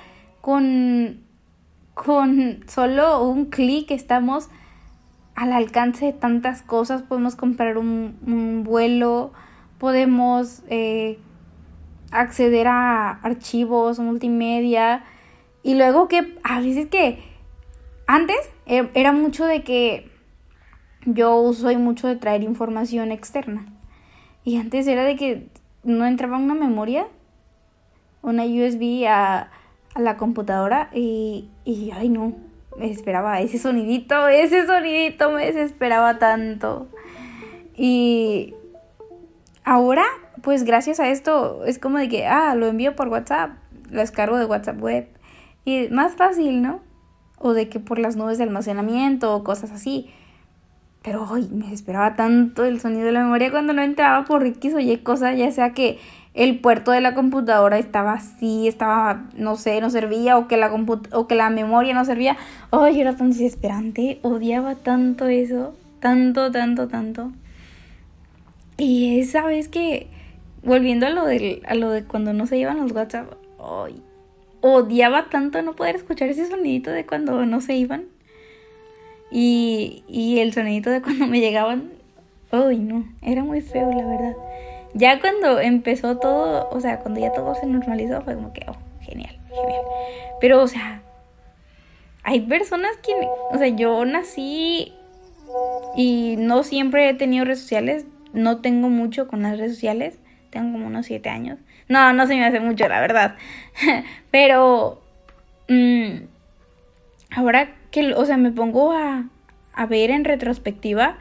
con, 0.42 1.20
con 1.96 2.64
solo 2.68 3.24
un 3.24 3.48
clic 3.48 3.92
estamos 3.92 4.48
al 5.38 5.54
alcance 5.54 6.08
de 6.08 6.14
tantas 6.14 6.64
cosas, 6.64 7.04
podemos 7.04 7.36
comprar 7.36 7.78
un, 7.78 8.64
vuelo, 8.66 9.32
podemos 9.78 10.64
eh, 10.68 11.20
acceder 12.10 12.68
a 12.68 13.12
archivos 13.22 14.00
multimedia 14.00 15.04
y 15.62 15.76
luego 15.76 16.08
que 16.08 16.36
a 16.44 16.60
veces 16.60 16.88
que 16.88 17.24
antes 18.08 18.38
eh, 18.66 18.90
era 18.96 19.12
mucho 19.12 19.46
de 19.46 19.64
que 19.64 20.10
yo 21.06 21.54
soy 21.54 21.78
mucho 21.78 22.08
de 22.08 22.16
traer 22.16 22.42
información 22.42 23.12
externa 23.12 23.68
y 24.44 24.58
antes 24.58 24.88
era 24.88 25.04
de 25.04 25.16
que 25.16 25.50
no 25.84 26.08
entraba 26.08 26.38
una 26.38 26.56
memoria, 26.56 27.06
una 28.24 28.44
USB 28.44 29.06
a, 29.08 29.52
la 29.96 30.18
computadora 30.18 30.90
y, 30.94 31.50
y, 31.64 31.92
ay 31.92 32.10
no, 32.10 32.34
me 32.78 32.88
desesperaba 32.88 33.40
ese 33.42 33.58
sonidito, 33.58 34.28
ese 34.28 34.66
sonidito 34.66 35.32
me 35.32 35.46
desesperaba 35.46 36.20
tanto. 36.20 36.88
Y 37.76 38.54
ahora, 39.64 40.06
pues 40.42 40.64
gracias 40.64 41.00
a 41.00 41.10
esto, 41.10 41.66
es 41.66 41.80
como 41.80 41.98
de 41.98 42.08
que, 42.10 42.28
ah, 42.28 42.56
lo 42.56 42.68
envío 42.68 42.96
por 42.96 43.08
WhatsApp, 43.08 43.52
lo 43.90 44.00
descargo 44.00 44.38
de 44.38 44.46
WhatsApp 44.46 44.82
web. 44.82 45.08
Y 45.66 45.88
más 45.90 46.16
fácil, 46.16 46.62
¿no? 46.62 46.82
O 47.40 47.54
de 47.54 47.68
que 47.68 47.80
por 47.80 48.00
las 48.00 48.16
nubes 48.16 48.38
de 48.38 48.46
almacenamiento 48.46 49.36
o 49.36 49.44
cosas 49.44 49.72
así. 49.72 50.10
Pero 51.04 51.28
hoy 51.30 51.48
me 51.52 51.66
desesperaba 51.66 52.16
tanto 52.16 52.66
el 52.66 52.80
sonido 52.80 53.06
de 53.06 53.12
la 53.12 53.24
memoria 53.24 53.52
cuando 53.52 53.74
no 53.74 53.82
entraba 53.82 54.26
por 54.26 54.46
X 54.46 54.74
o 54.74 54.80
Y 54.80 54.98
cosa, 54.98 55.34
ya 55.34 55.52
sea 55.52 55.74
que 55.74 56.00
el 56.38 56.60
puerto 56.60 56.92
de 56.92 57.02
la 57.02 57.16
computadora 57.16 57.80
estaba 57.80 58.14
así, 58.14 58.68
estaba, 58.68 59.26
no 59.36 59.56
sé, 59.56 59.82
no 59.82 59.90
servía, 59.90 60.38
o 60.38 60.48
que 60.48 60.56
la, 60.56 60.72
o 60.72 61.28
que 61.28 61.36
la 61.36 61.50
memoria 61.50 61.96
no 61.96 62.06
servía. 62.06 62.38
Ay, 62.70 63.02
era 63.02 63.16
tan 63.16 63.32
desesperante, 63.32 64.20
odiaba 64.22 64.76
tanto 64.76 65.28
eso, 65.28 65.74
tanto, 66.00 66.52
tanto, 66.52 66.88
tanto. 66.88 67.32
Y 68.78 69.20
esa 69.20 69.48
vez 69.48 69.68
que, 69.68 70.08
volviendo 70.64 71.08
a 71.08 71.10
lo, 71.10 71.26
de, 71.26 71.64
a 71.66 71.74
lo 71.74 71.90
de 71.90 72.04
cuando 72.04 72.34
no 72.34 72.46
se 72.46 72.58
iban 72.58 72.78
los 72.78 72.92
WhatsApp, 72.92 73.34
ay, 73.60 74.00
odiaba 74.62 75.30
tanto 75.30 75.60
no 75.64 75.76
poder 75.76 75.96
escuchar 75.96 76.30
ese 76.30 76.46
sonidito 76.46 76.92
de 76.92 77.08
cuando 77.08 77.48
no 77.48 77.62
se 77.62 77.76
iban. 77.76 78.04
Y, 79.32 80.04
y 80.08 80.38
el 80.38 80.54
sonidito 80.54 80.92
de 80.92 81.02
cuando 81.02 81.26
me 81.26 81.40
llegaban, 81.40 81.90
uy, 82.52 82.78
no, 82.78 83.06
era 83.24 83.44
muy 83.44 83.62
feo, 83.62 83.92
la 83.92 84.06
verdad. 84.06 84.36
Ya 84.94 85.20
cuando 85.20 85.60
empezó 85.60 86.18
todo, 86.18 86.70
o 86.72 86.80
sea, 86.80 87.00
cuando 87.00 87.20
ya 87.20 87.32
todo 87.32 87.56
se 87.56 87.66
normalizó, 87.66 88.22
fue 88.22 88.36
como 88.36 88.54
que, 88.54 88.66
oh, 88.68 88.76
genial, 89.02 89.38
genial. 89.50 89.82
Pero, 90.40 90.62
o 90.62 90.68
sea, 90.68 91.02
hay 92.24 92.42
personas 92.42 92.98
que, 92.98 93.14
o 93.52 93.58
sea, 93.58 93.68
yo 93.68 94.04
nací 94.06 94.94
y 95.96 96.36
no 96.38 96.64
siempre 96.64 97.10
he 97.10 97.14
tenido 97.14 97.46
redes 97.46 97.62
sociales, 97.62 98.06
no 98.34 98.62
tengo 98.62 98.90
mucho 98.90 99.28
con 99.28 99.44
las 99.44 99.58
redes 99.58 99.74
sociales, 99.74 100.20
tengo 100.50 100.74
como 100.74 100.88
unos 100.88 101.06
siete 101.06 101.30
años. 101.30 101.60
No, 101.88 102.12
no 102.14 102.28
se 102.28 102.36
me 102.36 102.46
hace 102.46 102.60
mucho, 102.60 102.88
la 102.88 103.00
verdad. 103.00 103.36
Pero, 104.32 105.02
mm, 105.70 106.24
ahora 107.32 107.76
que, 107.92 108.14
o 108.14 108.26
sea, 108.26 108.38
me 108.38 108.52
pongo 108.52 108.92
a, 108.92 109.26
a 109.74 109.86
ver 109.86 110.12
en 110.12 110.26
retrospectiva 110.26 111.18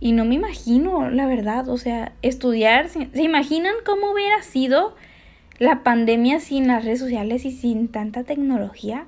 y 0.00 0.12
no 0.12 0.24
me 0.24 0.34
imagino, 0.34 1.10
la 1.10 1.26
verdad, 1.26 1.68
o 1.68 1.76
sea, 1.76 2.12
estudiar, 2.22 2.88
¿se 2.88 3.22
imaginan 3.22 3.74
cómo 3.84 4.12
hubiera 4.12 4.42
sido 4.42 4.96
la 5.58 5.82
pandemia 5.82 6.40
sin 6.40 6.66
las 6.66 6.84
redes 6.84 6.98
sociales 6.98 7.44
y 7.44 7.50
sin 7.50 7.88
tanta 7.88 8.24
tecnología? 8.24 9.06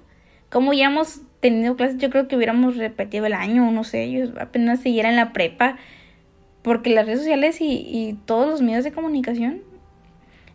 Ya 0.74 0.86
hemos 0.86 1.22
tenido 1.40 1.76
clases, 1.76 1.96
yo 1.98 2.10
creo 2.10 2.28
que 2.28 2.36
hubiéramos 2.36 2.76
repetido 2.76 3.24
el 3.24 3.32
año, 3.32 3.70
no 3.70 3.84
sé, 3.84 4.10
yo 4.10 4.26
apenas 4.38 4.80
siguiera 4.80 5.08
en 5.08 5.16
la 5.16 5.32
prepa, 5.32 5.78
porque 6.60 6.90
las 6.90 7.06
redes 7.06 7.20
sociales 7.20 7.60
y, 7.60 7.72
y 7.72 8.18
todos 8.26 8.46
los 8.46 8.60
medios 8.60 8.84
de 8.84 8.92
comunicación, 8.92 9.62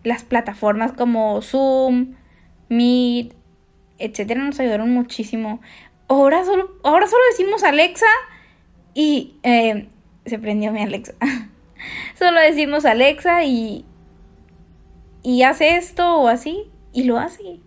las 0.03 0.23
plataformas 0.23 0.93
como 0.93 1.41
Zoom, 1.41 2.13
Meet, 2.69 3.33
etcétera, 3.97 4.43
nos 4.43 4.59
ayudaron 4.59 4.93
muchísimo 4.93 5.61
ahora 6.07 6.45
solo, 6.45 6.77
ahora 6.83 7.07
solo 7.07 7.21
decimos 7.31 7.63
Alexa 7.63 8.07
y 8.93 9.35
eh, 9.43 9.89
se 10.27 10.39
prendió 10.39 10.71
mi 10.71 10.81
Alexa. 10.81 11.13
solo 12.17 12.39
decimos 12.39 12.85
Alexa 12.85 13.43
y, 13.43 13.85
y 15.23 15.43
hace 15.43 15.77
esto 15.77 16.17
o 16.17 16.27
así 16.27 16.65
y 16.93 17.03
lo 17.03 17.17
hace. 17.17 17.59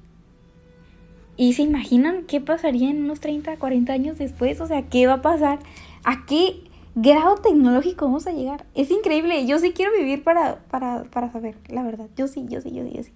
Y 1.36 1.54
se 1.54 1.62
imaginan 1.62 2.24
qué 2.24 2.40
pasaría 2.40 2.90
en 2.90 3.04
unos 3.04 3.20
30, 3.20 3.56
40 3.56 3.92
años 3.92 4.18
después, 4.18 4.60
o 4.60 4.66
sea, 4.66 4.82
qué 4.82 5.06
va 5.06 5.14
a 5.14 5.22
pasar, 5.22 5.58
a 6.04 6.26
qué 6.26 6.64
grado 6.94 7.36
tecnológico 7.36 8.04
vamos 8.04 8.26
a 8.26 8.32
llegar. 8.32 8.66
Es 8.74 8.90
increíble, 8.90 9.46
yo 9.46 9.58
sí 9.58 9.72
quiero 9.72 9.92
vivir 9.92 10.22
para, 10.22 10.58
para, 10.70 11.04
para 11.04 11.30
saber, 11.30 11.56
la 11.68 11.82
verdad. 11.82 12.08
Yo 12.16 12.28
sí, 12.28 12.44
yo 12.48 12.60
sí, 12.60 12.72
yo 12.72 12.84
sí, 12.84 12.92
yo 12.94 13.02
sí. 13.04 13.12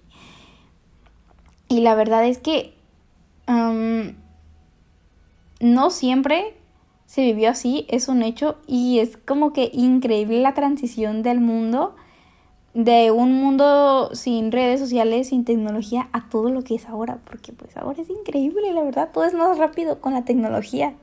Y 1.67 1.81
la 1.81 1.95
verdad 1.95 2.25
es 2.25 2.37
que 2.37 2.73
no 5.59 5.89
siempre 5.89 6.54
se 7.15 7.21
vivió 7.21 7.49
así, 7.49 7.85
es 7.87 8.09
un 8.09 8.23
hecho 8.23 8.57
y 8.67 8.99
es 8.99 9.15
como 9.15 9.53
que 9.53 9.69
increíble 9.71 10.41
la 10.41 10.53
transición 10.53 11.23
del 11.23 11.39
mundo, 11.39 11.95
de 12.73 13.09
un 13.09 13.31
mundo 13.31 14.09
sin 14.13 14.51
redes 14.51 14.81
sociales, 14.81 15.29
sin 15.29 15.45
tecnología, 15.45 16.09
a 16.11 16.27
todo 16.27 16.49
lo 16.49 16.65
que 16.65 16.75
es 16.75 16.87
ahora, 16.87 17.19
porque 17.23 17.53
pues 17.53 17.77
ahora 17.77 18.01
es 18.01 18.09
increíble, 18.09 18.73
la 18.73 18.83
verdad, 18.83 19.11
todo 19.13 19.23
es 19.23 19.33
más 19.33 19.57
rápido 19.57 20.01
con 20.01 20.11
la 20.11 20.25
tecnología. 20.25 20.93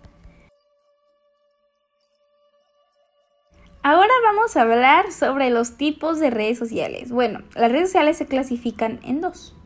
Ahora 3.82 4.12
vamos 4.22 4.54
a 4.58 4.60
hablar 4.60 5.12
sobre 5.12 5.48
los 5.48 5.78
tipos 5.78 6.20
de 6.20 6.28
redes 6.28 6.58
sociales. 6.58 7.10
Bueno, 7.10 7.40
las 7.54 7.72
redes 7.72 7.88
sociales 7.88 8.18
se 8.18 8.26
clasifican 8.26 9.00
en 9.02 9.22
dos. 9.22 9.56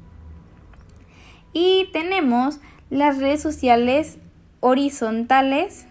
Y 1.52 1.88
tenemos 1.92 2.60
las 2.88 3.18
redes 3.18 3.42
sociales 3.42 4.18
horizontales, 4.60 5.88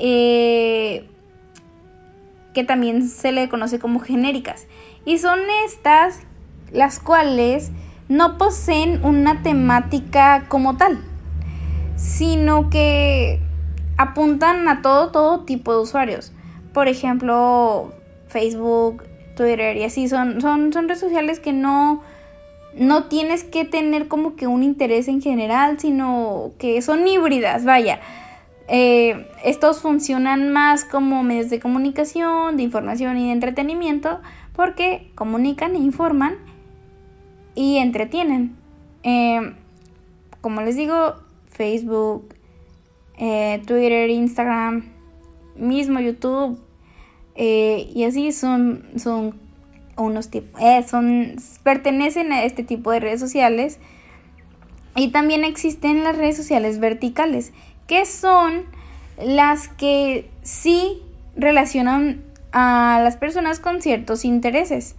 eh, 0.00 1.06
que 2.54 2.64
también 2.64 3.08
se 3.08 3.32
le 3.32 3.48
conoce 3.48 3.78
como 3.78 4.00
genéricas. 4.00 4.66
Y 5.04 5.18
son 5.18 5.38
estas 5.64 6.20
las 6.72 6.98
cuales 7.00 7.70
no 8.08 8.38
poseen 8.38 9.04
una 9.04 9.42
temática 9.42 10.46
como 10.48 10.76
tal, 10.76 11.00
sino 11.96 12.70
que 12.70 13.40
apuntan 13.96 14.66
a 14.68 14.82
todo, 14.82 15.10
todo 15.10 15.44
tipo 15.44 15.72
de 15.72 15.80
usuarios. 15.80 16.32
Por 16.72 16.88
ejemplo, 16.88 17.92
Facebook, 18.28 19.04
Twitter 19.36 19.76
y 19.76 19.84
así 19.84 20.08
son, 20.08 20.40
son, 20.40 20.72
son 20.72 20.88
redes 20.88 21.00
sociales 21.00 21.40
que 21.40 21.52
no, 21.52 22.02
no 22.74 23.04
tienes 23.04 23.44
que 23.44 23.64
tener 23.64 24.08
como 24.08 24.36
que 24.36 24.46
un 24.46 24.62
interés 24.62 25.08
en 25.08 25.20
general, 25.20 25.78
sino 25.78 26.52
que 26.58 26.80
son 26.82 27.06
híbridas, 27.06 27.64
vaya. 27.64 28.00
Eh, 28.72 29.26
estos 29.44 29.80
funcionan 29.80 30.52
más 30.52 30.84
como 30.84 31.24
medios 31.24 31.50
de 31.50 31.58
comunicación, 31.58 32.56
de 32.56 32.62
información 32.62 33.18
y 33.18 33.26
de 33.26 33.32
entretenimiento, 33.32 34.20
porque 34.54 35.10
comunican 35.16 35.74
e 35.74 35.78
informan 35.80 36.36
y 37.56 37.78
entretienen. 37.78 38.54
Eh, 39.02 39.54
como 40.40 40.62
les 40.62 40.76
digo, 40.76 41.16
Facebook, 41.48 42.32
eh, 43.18 43.60
Twitter, 43.66 44.08
Instagram, 44.08 44.84
mismo 45.56 45.98
YouTube, 45.98 46.60
y 47.34 48.04
así 48.04 48.30
son, 48.32 48.84
son 48.96 49.34
unos 49.96 50.28
tipos, 50.28 50.60
son, 50.86 51.36
pertenecen 51.64 52.32
a 52.32 52.44
este 52.44 52.62
tipo 52.62 52.92
de 52.92 53.00
redes 53.00 53.18
sociales. 53.18 53.80
Y 54.94 55.08
también 55.08 55.44
existen 55.44 56.04
las 56.04 56.16
redes 56.16 56.36
sociales 56.36 56.78
verticales 56.78 57.52
que 57.90 58.06
son 58.06 58.66
las 59.20 59.66
que 59.66 60.30
sí 60.42 61.02
relacionan 61.34 62.22
a 62.52 63.00
las 63.02 63.16
personas 63.16 63.58
con 63.58 63.82
ciertos 63.82 64.24
intereses, 64.24 64.94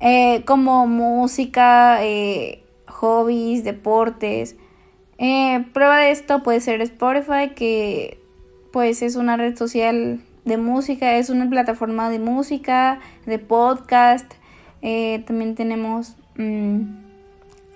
eh, 0.00 0.44
como 0.44 0.86
música, 0.86 1.98
eh, 2.04 2.62
hobbies, 2.86 3.64
deportes. 3.64 4.54
Eh, 5.18 5.66
prueba 5.72 5.98
de 5.98 6.12
esto 6.12 6.44
puede 6.44 6.60
ser 6.60 6.80
Spotify, 6.82 7.50
que 7.56 8.20
pues 8.72 9.02
es 9.02 9.16
una 9.16 9.36
red 9.36 9.56
social 9.56 10.20
de 10.44 10.56
música, 10.56 11.16
es 11.16 11.30
una 11.30 11.50
plataforma 11.50 12.10
de 12.10 12.20
música, 12.20 13.00
de 13.26 13.40
podcast. 13.40 14.34
también 14.80 15.56
tenemos 15.56 16.14
mm, 16.36 16.82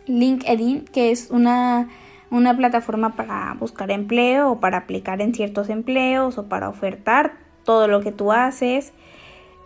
LinkedIn, 0.06 0.84
que 0.84 1.10
es 1.10 1.28
una 1.32 1.88
una 2.32 2.56
plataforma 2.56 3.14
para 3.14 3.54
buscar 3.60 3.90
empleo 3.90 4.52
o 4.52 4.60
para 4.60 4.78
aplicar 4.78 5.20
en 5.20 5.34
ciertos 5.34 5.68
empleos 5.68 6.38
o 6.38 6.48
para 6.48 6.70
ofertar 6.70 7.34
todo 7.62 7.88
lo 7.88 8.00
que 8.00 8.10
tú 8.10 8.32
haces, 8.32 8.94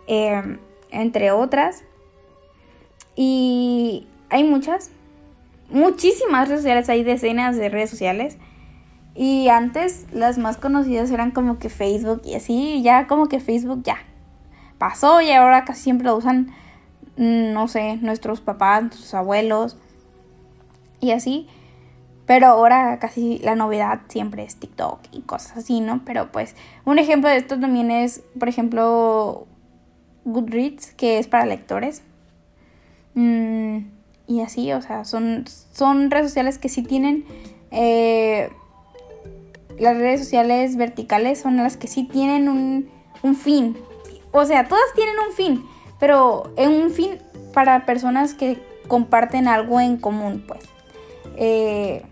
em, 0.05 0.59
entre 0.91 1.31
otras. 1.31 1.85
Y 3.15 4.05
hay 4.29 4.43
muchas, 4.43 4.91
muchísimas 5.69 6.49
redes 6.49 6.61
sociales, 6.61 6.89
hay 6.89 7.03
decenas 7.03 7.55
de 7.55 7.69
redes 7.69 7.89
sociales. 7.89 8.37
Y 9.15 9.47
antes 9.47 10.05
las 10.11 10.37
más 10.37 10.57
conocidas 10.57 11.09
eran 11.09 11.31
como 11.31 11.59
que 11.59 11.69
Facebook 11.69 12.21
y 12.25 12.35
así, 12.35 12.81
ya 12.83 13.07
como 13.07 13.29
que 13.29 13.39
Facebook 13.39 13.81
ya 13.83 13.97
pasó 14.77 15.21
y 15.21 15.31
ahora 15.31 15.63
casi 15.63 15.83
siempre 15.83 16.07
lo 16.07 16.17
usan, 16.17 16.51
mm, 17.15 17.53
no 17.53 17.69
sé, 17.69 17.95
nuestros 18.01 18.41
papás, 18.41 18.81
nuestros 18.83 19.13
abuelos 19.13 19.77
y 20.99 21.11
así. 21.11 21.47
Pero 22.27 22.47
ahora 22.47 22.99
casi 22.99 23.39
la 23.39 23.55
novedad 23.55 24.01
siempre 24.09 24.43
es 24.43 24.57
TikTok 24.57 24.99
y 25.13 25.21
cosas 25.21 25.57
así, 25.57 25.79
¿no? 25.79 26.01
Pero 26.05 26.29
pues 26.31 26.55
un 26.85 26.99
ejemplo 26.99 27.29
de 27.29 27.37
esto 27.37 27.57
también 27.57 27.89
es, 27.89 28.21
por 28.37 28.49
ejemplo, 28.49 29.47
Goodreads, 30.25 30.93
que 30.93 31.19
es 31.19 31.27
para 31.27 31.45
lectores. 31.45 32.03
Mm, 33.15 33.77
y 34.27 34.41
así, 34.41 34.73
o 34.73 34.81
sea, 34.81 35.05
son, 35.05 35.45
son 35.71 36.11
redes 36.11 36.27
sociales 36.27 36.59
que 36.59 36.69
sí 36.69 36.83
tienen... 36.83 37.25
Eh, 37.71 38.49
las 39.79 39.95
redes 39.95 40.19
sociales 40.19 40.75
verticales 40.75 41.39
son 41.39 41.57
las 41.57 41.77
que 41.77 41.87
sí 41.87 42.03
tienen 42.03 42.49
un, 42.49 42.89
un 43.23 43.35
fin. 43.35 43.77
O 44.31 44.43
sea, 44.43 44.67
todas 44.67 44.83
tienen 44.95 45.15
un 45.27 45.33
fin, 45.33 45.65
pero 45.99 46.51
es 46.57 46.67
un 46.67 46.89
fin 46.91 47.19
para 47.53 47.85
personas 47.85 48.33
que 48.33 48.59
comparten 48.87 49.47
algo 49.47 49.79
en 49.79 49.97
común, 49.97 50.43
pues. 50.47 50.61
Eh, 51.37 52.03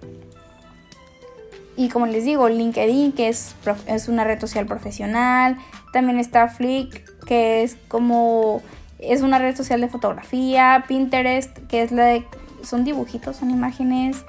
y 1.78 1.90
como 1.90 2.06
les 2.06 2.24
digo, 2.24 2.48
LinkedIn, 2.48 3.12
que 3.12 3.28
es, 3.28 3.56
es 3.88 4.08
una 4.08 4.24
red 4.24 4.40
social 4.40 4.66
profesional. 4.66 5.58
También 5.92 6.20
está 6.20 6.48
Flick, 6.48 7.04
que 7.26 7.64
es 7.64 7.78
como... 7.88 8.62
Es 9.00 9.22
una 9.22 9.40
red 9.40 9.56
social 9.56 9.82
de 9.82 9.90
fotografía. 9.90 10.86
Pinterest, 10.88 11.58
que 11.68 11.82
es 11.82 11.92
la 11.92 12.06
de... 12.06 12.26
Son 12.64 12.86
dibujitos, 12.86 13.36
son 13.36 13.52
imágenes. 13.52 14.24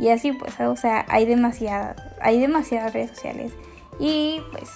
Y 0.00 0.08
así 0.08 0.32
pues, 0.32 0.58
o 0.60 0.76
sea, 0.76 1.04
hay 1.08 1.26
demasiadas, 1.26 1.96
hay 2.20 2.40
demasiadas 2.40 2.92
redes 2.92 3.10
sociales. 3.10 3.52
Y 3.98 4.40
pues 4.52 4.70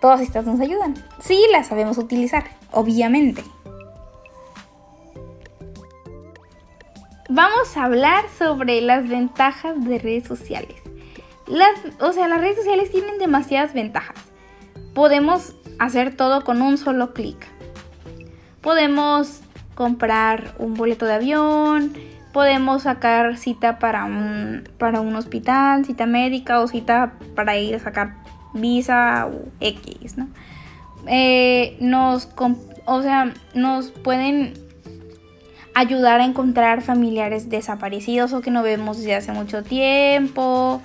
todas 0.00 0.20
estas 0.20 0.44
nos 0.44 0.60
ayudan. 0.60 0.94
Sí, 1.20 1.40
las 1.52 1.68
sabemos 1.68 1.98
utilizar, 1.98 2.44
obviamente. 2.72 3.42
Vamos 7.28 7.76
a 7.76 7.84
hablar 7.84 8.24
sobre 8.38 8.80
las 8.80 9.08
ventajas 9.08 9.84
de 9.84 9.98
redes 9.98 10.24
sociales. 10.24 10.87
Las, 11.50 11.70
o 12.00 12.12
sea, 12.12 12.28
las 12.28 12.40
redes 12.40 12.56
sociales 12.56 12.90
tienen 12.90 13.18
demasiadas 13.18 13.72
ventajas. 13.72 14.16
Podemos 14.94 15.54
hacer 15.78 16.14
todo 16.14 16.44
con 16.44 16.62
un 16.62 16.78
solo 16.78 17.14
clic. 17.14 17.46
Podemos 18.60 19.40
comprar 19.74 20.54
un 20.58 20.74
boleto 20.74 21.06
de 21.06 21.14
avión, 21.14 21.92
podemos 22.32 22.82
sacar 22.82 23.36
cita 23.36 23.78
para 23.78 24.04
un, 24.04 24.68
para 24.78 25.00
un 25.00 25.14
hospital, 25.14 25.84
cita 25.84 26.06
médica 26.06 26.60
o 26.60 26.66
cita 26.66 27.14
para 27.34 27.56
ir 27.56 27.76
a 27.76 27.78
sacar 27.78 28.16
visa 28.54 29.28
o 29.32 29.48
X, 29.60 30.18
¿no? 30.18 30.28
Eh, 31.06 31.78
o 32.84 33.02
sea, 33.02 33.32
nos 33.54 33.90
pueden 33.90 34.54
ayudar 35.74 36.20
a 36.20 36.24
encontrar 36.24 36.82
familiares 36.82 37.48
desaparecidos 37.48 38.32
o 38.32 38.40
que 38.40 38.50
no 38.50 38.62
vemos 38.62 38.98
desde 38.98 39.14
hace 39.14 39.32
mucho 39.32 39.62
tiempo. 39.62 40.82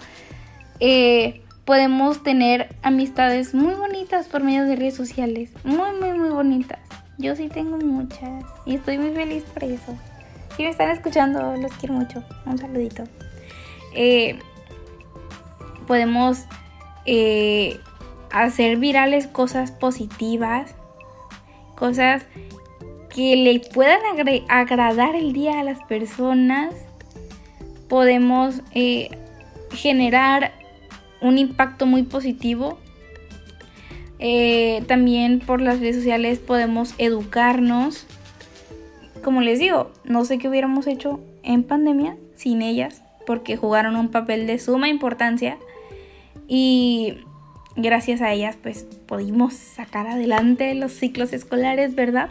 Eh, 0.85 1.39
podemos 1.63 2.23
tener 2.23 2.75
amistades 2.81 3.53
muy 3.53 3.73
bonitas 3.73 4.27
por 4.27 4.43
medio 4.43 4.65
de 4.65 4.75
redes 4.75 4.95
sociales. 4.95 5.49
Muy, 5.63 5.93
muy, 5.97 6.11
muy 6.11 6.27
bonitas. 6.27 6.79
Yo 7.17 7.37
sí 7.37 7.47
tengo 7.47 7.77
muchas 7.77 8.43
y 8.65 8.75
estoy 8.75 8.97
muy 8.97 9.11
feliz 9.11 9.45
por 9.45 9.63
eso. 9.63 9.97
Si 10.57 10.63
me 10.63 10.69
están 10.69 10.89
escuchando, 10.89 11.55
los 11.55 11.71
quiero 11.75 11.93
mucho. 11.93 12.21
Un 12.45 12.57
saludito. 12.57 13.05
Eh, 13.95 14.39
podemos 15.87 16.39
eh, 17.05 17.79
hacer 18.33 18.75
virales 18.75 19.27
cosas 19.27 19.71
positivas, 19.71 20.75
cosas 21.77 22.25
que 23.09 23.37
le 23.37 23.61
puedan 23.73 24.01
agradar 24.49 25.15
el 25.15 25.31
día 25.31 25.61
a 25.61 25.63
las 25.63 25.81
personas. 25.85 26.75
Podemos 27.87 28.61
generar 29.71 30.51
un 31.23 31.39
impacto 31.39 31.87
muy 31.87 32.03
positivo. 32.03 32.77
Eh, 34.19 34.83
también 34.87 35.39
por 35.39 35.61
las 35.61 35.79
redes 35.79 35.95
sociales 35.95 36.37
podemos 36.37 36.93
educarnos. 36.99 38.05
Como 39.23 39.41
les 39.41 39.57
digo, 39.57 39.91
no 40.03 40.25
sé 40.25 40.37
qué 40.37 40.49
hubiéramos 40.49 40.85
hecho 40.85 41.19
en 41.41 41.63
pandemia 41.63 42.17
sin 42.35 42.61
ellas, 42.61 43.01
porque 43.25 43.57
jugaron 43.57 43.95
un 43.95 44.09
papel 44.09 44.45
de 44.45 44.59
suma 44.59 44.89
importancia 44.89 45.57
y 46.47 47.17
gracias 47.75 48.21
a 48.21 48.31
ellas 48.33 48.57
pues 48.61 48.85
pudimos 49.07 49.53
sacar 49.53 50.07
adelante 50.07 50.75
los 50.75 50.91
ciclos 50.91 51.31
escolares, 51.31 51.95
¿verdad? 51.95 52.29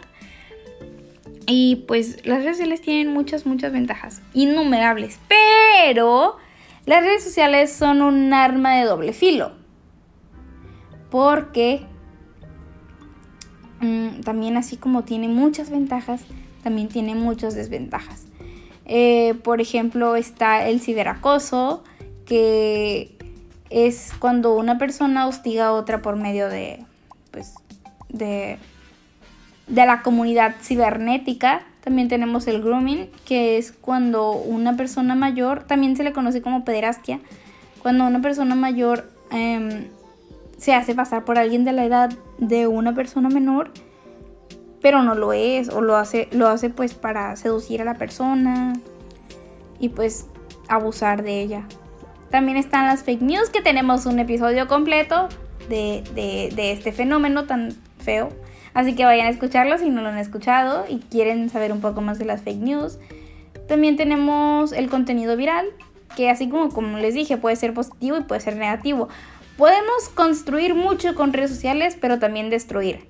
Y 1.47 1.83
pues 1.87 2.25
las 2.25 2.39
redes 2.39 2.57
sociales 2.57 2.81
tienen 2.81 3.11
muchas, 3.11 3.45
muchas 3.45 3.73
ventajas, 3.73 4.21
innumerables. 4.33 5.19
Pero 5.27 6.37
las 6.85 7.03
redes 7.03 7.23
sociales 7.23 7.71
son 7.71 8.01
un 8.01 8.33
arma 8.33 8.75
de 8.75 8.85
doble 8.85 9.13
filo. 9.13 9.51
Porque 11.09 11.85
mm, 13.79 14.21
también 14.21 14.57
así 14.57 14.77
como 14.77 15.03
tiene 15.03 15.27
muchas 15.27 15.69
ventajas, 15.69 16.21
también 16.63 16.89
tiene 16.89 17.15
muchas 17.15 17.55
desventajas. 17.55 18.25
Eh, 18.85 19.35
por 19.43 19.61
ejemplo, 19.61 20.15
está 20.15 20.67
el 20.67 20.81
ciberacoso, 20.81 21.83
que 22.25 23.17
es 23.69 24.11
cuando 24.19 24.55
una 24.55 24.77
persona 24.77 25.27
hostiga 25.27 25.67
a 25.67 25.73
otra 25.73 26.01
por 26.01 26.15
medio 26.15 26.49
de, 26.49 26.83
pues, 27.31 27.53
de, 28.09 28.57
de 29.67 29.85
la 29.85 30.01
comunidad 30.01 30.55
cibernética. 30.61 31.63
También 31.83 32.07
tenemos 32.07 32.47
el 32.47 32.61
grooming, 32.61 33.09
que 33.25 33.57
es 33.57 33.71
cuando 33.73 34.31
una 34.31 34.77
persona 34.77 35.15
mayor, 35.15 35.63
también 35.63 35.97
se 35.97 36.03
le 36.03 36.13
conoce 36.13 36.41
como 36.41 36.63
pederastia, 36.63 37.19
cuando 37.81 38.05
una 38.05 38.21
persona 38.21 38.55
mayor 38.55 39.09
em, 39.31 39.87
se 40.57 40.73
hace 40.73 40.95
pasar 40.95 41.25
por 41.25 41.37
alguien 41.37 41.65
de 41.65 41.73
la 41.73 41.83
edad 41.83 42.13
de 42.37 42.67
una 42.67 42.93
persona 42.95 43.27
menor, 43.29 43.71
pero 44.81 45.03
no 45.03 45.15
lo 45.15 45.33
es, 45.33 45.69
o 45.69 45.81
lo 45.81 45.97
hace, 45.97 46.29
lo 46.31 46.47
hace 46.47 46.69
pues 46.69 46.93
para 46.93 47.35
seducir 47.35 47.81
a 47.81 47.85
la 47.85 47.95
persona 47.95 48.73
y 49.79 49.89
pues 49.89 50.27
abusar 50.69 51.23
de 51.23 51.41
ella. 51.41 51.63
También 52.29 52.57
están 52.57 52.87
las 52.87 53.03
fake 53.03 53.21
news, 53.21 53.49
que 53.49 53.61
tenemos 53.61 54.05
un 54.05 54.19
episodio 54.19 54.67
completo 54.67 55.27
de, 55.69 56.03
de, 56.15 56.71
este 56.71 56.91
fenómeno 56.91 57.45
tan 57.45 57.75
feo. 57.99 58.29
Así 58.73 58.95
que 58.95 59.05
vayan 59.05 59.27
a 59.27 59.29
escucharlo 59.29 59.77
si 59.77 59.89
no 59.89 60.01
lo 60.01 60.09
han 60.09 60.17
escuchado 60.17 60.85
y 60.89 60.99
quieren 60.99 61.49
saber 61.49 61.71
un 61.71 61.81
poco 61.81 62.01
más 62.01 62.17
de 62.19 62.25
las 62.25 62.41
fake 62.41 62.59
news. 62.59 62.97
También 63.67 63.95
tenemos 63.95 64.71
el 64.71 64.89
contenido 64.89 65.37
viral, 65.37 65.67
que 66.15 66.29
así 66.29 66.49
como, 66.49 66.69
como 66.69 66.97
les 66.97 67.13
dije, 67.13 67.37
puede 67.37 67.55
ser 67.55 67.73
positivo 67.73 68.17
y 68.17 68.21
puede 68.21 68.41
ser 68.41 68.55
negativo. 68.55 69.09
Podemos 69.57 70.09
construir 70.13 70.73
mucho 70.73 71.13
con 71.13 71.33
redes 71.33 71.51
sociales, 71.51 71.97
pero 71.99 72.19
también 72.19 72.49
destruir. 72.49 73.07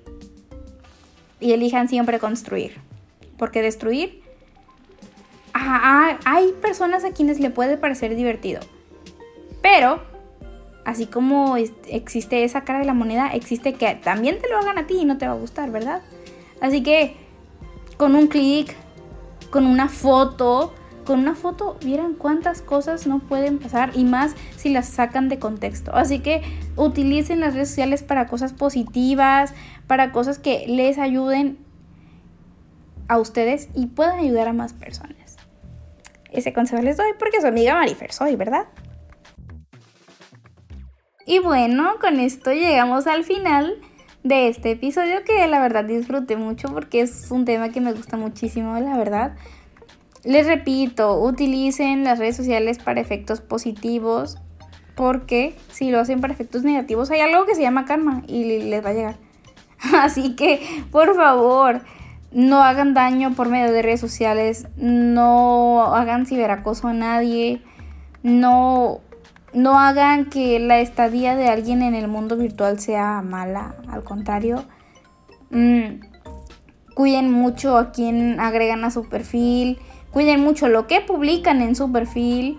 Y 1.40 1.52
elijan 1.52 1.88
siempre 1.88 2.18
construir. 2.18 2.78
Porque 3.38 3.62
destruir... 3.62 4.22
hay 5.54 6.52
personas 6.60 7.04
a 7.04 7.12
quienes 7.12 7.40
le 7.40 7.50
puede 7.50 7.76
parecer 7.78 8.14
divertido. 8.14 8.60
Pero, 9.62 10.02
así 10.84 11.06
como 11.06 11.56
existe 11.56 12.44
esa 12.44 12.64
cara 12.64 12.80
de 12.80 12.84
la 12.84 12.94
moneda, 12.94 13.28
existe 13.28 13.74
que 13.74 13.94
también 13.94 14.38
te 14.40 14.48
lo 14.48 14.58
hagan 14.58 14.78
a 14.78 14.86
ti 14.86 14.98
y 15.00 15.04
no 15.04 15.18
te 15.18 15.26
va 15.26 15.32
a 15.32 15.36
gustar, 15.36 15.70
¿verdad? 15.70 16.02
Así 16.60 16.82
que, 16.82 17.16
con 17.96 18.14
un 18.14 18.26
clic, 18.26 18.74
con 19.50 19.66
una 19.66 19.88
foto, 19.88 20.74
con 21.04 21.20
una 21.20 21.34
foto, 21.34 21.76
vieran 21.84 22.14
cuántas 22.14 22.62
cosas 22.62 23.06
no 23.06 23.18
pueden 23.20 23.58
pasar 23.58 23.90
y 23.94 24.04
más 24.04 24.34
si 24.56 24.70
las 24.70 24.88
sacan 24.88 25.28
de 25.28 25.38
contexto. 25.38 25.94
Así 25.94 26.20
que 26.20 26.42
utilicen 26.76 27.40
las 27.40 27.54
redes 27.54 27.68
sociales 27.68 28.02
para 28.02 28.26
cosas 28.26 28.52
positivas, 28.52 29.52
para 29.86 30.12
cosas 30.12 30.38
que 30.38 30.66
les 30.66 30.98
ayuden 30.98 31.58
a 33.08 33.18
ustedes 33.18 33.68
y 33.74 33.86
puedan 33.86 34.18
ayudar 34.18 34.48
a 34.48 34.52
más 34.52 34.72
personas. 34.72 35.36
Ese 36.32 36.52
consejo 36.52 36.82
les 36.82 36.96
doy 36.96 37.12
porque 37.18 37.40
su 37.40 37.46
amiga 37.46 37.74
Marifer 37.74 38.12
soy, 38.12 38.34
¿verdad? 38.34 38.66
Y 41.26 41.38
bueno, 41.38 41.94
con 42.00 42.20
esto 42.20 42.52
llegamos 42.52 43.06
al 43.06 43.24
final 43.24 43.74
de 44.24 44.48
este 44.48 44.72
episodio 44.72 45.24
que 45.24 45.46
la 45.46 45.60
verdad 45.60 45.84
disfruté 45.84 46.36
mucho 46.36 46.68
porque 46.68 47.00
es 47.00 47.30
un 47.30 47.44
tema 47.44 47.70
que 47.70 47.80
me 47.80 47.92
gusta 47.92 48.16
muchísimo, 48.16 48.78
la 48.78 48.96
verdad. 48.96 49.34
Les 50.22 50.46
repito, 50.46 51.18
utilicen 51.20 52.04
las 52.04 52.18
redes 52.18 52.36
sociales 52.36 52.78
para 52.78 53.00
efectos 53.00 53.40
positivos 53.40 54.38
porque 54.94 55.56
si 55.70 55.90
lo 55.90 55.98
hacen 55.98 56.20
para 56.20 56.34
efectos 56.34 56.62
negativos 56.62 57.10
hay 57.10 57.20
algo 57.20 57.46
que 57.46 57.54
se 57.54 57.62
llama 57.62 57.84
karma 57.84 58.22
y 58.26 58.60
les 58.60 58.84
va 58.84 58.90
a 58.90 58.94
llegar. 58.94 59.16
Así 59.98 60.36
que, 60.36 60.60
por 60.90 61.14
favor, 61.14 61.80
no 62.32 62.62
hagan 62.62 62.92
daño 62.92 63.34
por 63.34 63.48
medio 63.48 63.72
de 63.72 63.80
redes 63.80 64.00
sociales, 64.00 64.66
no 64.76 65.94
hagan 65.94 66.26
ciberacoso 66.26 66.88
a 66.88 66.92
nadie, 66.92 67.62
no 68.22 69.00
no 69.54 69.78
hagan 69.78 70.26
que 70.26 70.58
la 70.58 70.80
estadía 70.80 71.36
de 71.36 71.48
alguien 71.48 71.82
en 71.82 71.94
el 71.94 72.08
mundo 72.08 72.36
virtual 72.36 72.80
sea 72.80 73.22
mala, 73.22 73.76
al 73.88 74.02
contrario. 74.02 74.64
Mm, 75.50 76.00
cuiden 76.94 77.30
mucho 77.30 77.78
a 77.78 77.92
quien 77.92 78.40
agregan 78.40 78.84
a 78.84 78.90
su 78.90 79.08
perfil, 79.08 79.78
cuiden 80.10 80.40
mucho 80.40 80.68
lo 80.68 80.86
que 80.86 81.00
publican 81.00 81.62
en 81.62 81.76
su 81.76 81.92
perfil, 81.92 82.58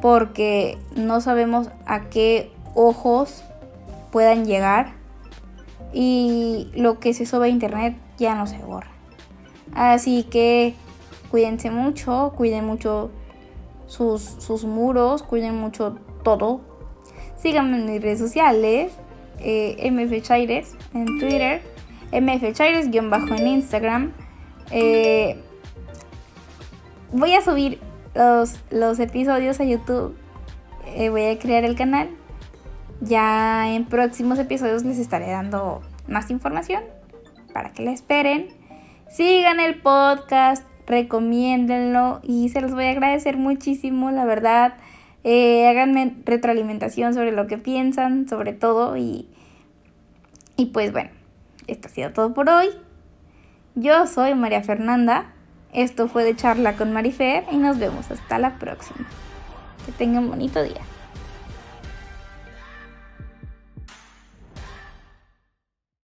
porque 0.00 0.78
no 0.96 1.20
sabemos 1.20 1.68
a 1.86 2.08
qué 2.10 2.50
ojos 2.74 3.44
puedan 4.10 4.44
llegar 4.44 4.94
y 5.92 6.70
lo 6.74 6.98
que 6.98 7.14
se 7.14 7.24
sube 7.24 7.46
a 7.46 7.48
internet 7.48 7.96
ya 8.18 8.34
no 8.34 8.46
se 8.46 8.58
borra. 8.58 8.90
Así 9.74 10.24
que 10.24 10.74
cuídense 11.30 11.70
mucho, 11.70 12.32
cuiden 12.36 12.64
mucho 12.64 13.10
sus, 13.86 14.22
sus 14.22 14.64
muros, 14.64 15.22
cuiden 15.22 15.54
mucho 15.56 15.98
todo. 16.26 16.60
Síganme 17.36 17.76
en 17.76 17.86
mis 17.86 18.02
redes 18.02 18.18
sociales, 18.18 18.92
eh, 19.38 19.88
MF 19.92 20.12
en 20.92 21.18
Twitter, 21.20 21.62
MF 22.10 22.52
Chaires-bajo 22.52 23.34
en 23.36 23.46
Instagram. 23.46 24.12
Eh, 24.72 25.40
voy 27.12 27.32
a 27.32 27.42
subir 27.42 27.78
los, 28.16 28.58
los, 28.72 28.98
episodios 28.98 29.60
a 29.60 29.64
YouTube. 29.64 30.16
Eh, 30.96 31.10
voy 31.10 31.26
a 31.26 31.38
crear 31.38 31.62
el 31.64 31.76
canal. 31.76 32.08
Ya 33.00 33.72
en 33.72 33.84
próximos 33.84 34.40
episodios 34.40 34.82
les 34.82 34.98
estaré 34.98 35.30
dando 35.30 35.80
más 36.08 36.28
información 36.32 36.82
para 37.52 37.72
que 37.72 37.84
la 37.84 37.92
esperen. 37.92 38.48
Sigan 39.08 39.60
el 39.60 39.80
podcast, 39.80 40.66
recomiéndenlo 40.88 42.18
y 42.24 42.48
se 42.48 42.60
los 42.60 42.72
voy 42.72 42.86
a 42.86 42.90
agradecer 42.90 43.36
muchísimo, 43.36 44.10
la 44.10 44.24
verdad. 44.24 44.74
Eh, 45.28 45.66
háganme 45.66 46.14
retroalimentación 46.24 47.12
sobre 47.12 47.32
lo 47.32 47.48
que 47.48 47.58
piensan, 47.58 48.28
sobre 48.28 48.52
todo. 48.52 48.96
Y, 48.96 49.26
y 50.56 50.66
pues 50.66 50.92
bueno, 50.92 51.10
esto 51.66 51.88
ha 51.88 51.90
sido 51.90 52.12
todo 52.12 52.32
por 52.32 52.48
hoy. 52.48 52.68
Yo 53.74 54.06
soy 54.06 54.36
María 54.36 54.62
Fernanda. 54.62 55.32
Esto 55.72 56.06
fue 56.06 56.22
de 56.22 56.36
charla 56.36 56.76
con 56.76 56.92
Marifer 56.92 57.42
y 57.50 57.56
nos 57.56 57.76
vemos 57.76 58.08
hasta 58.08 58.38
la 58.38 58.56
próxima. 58.60 59.04
Que 59.84 59.90
tengan 59.90 60.28
bonito 60.28 60.62
día. 60.62 60.80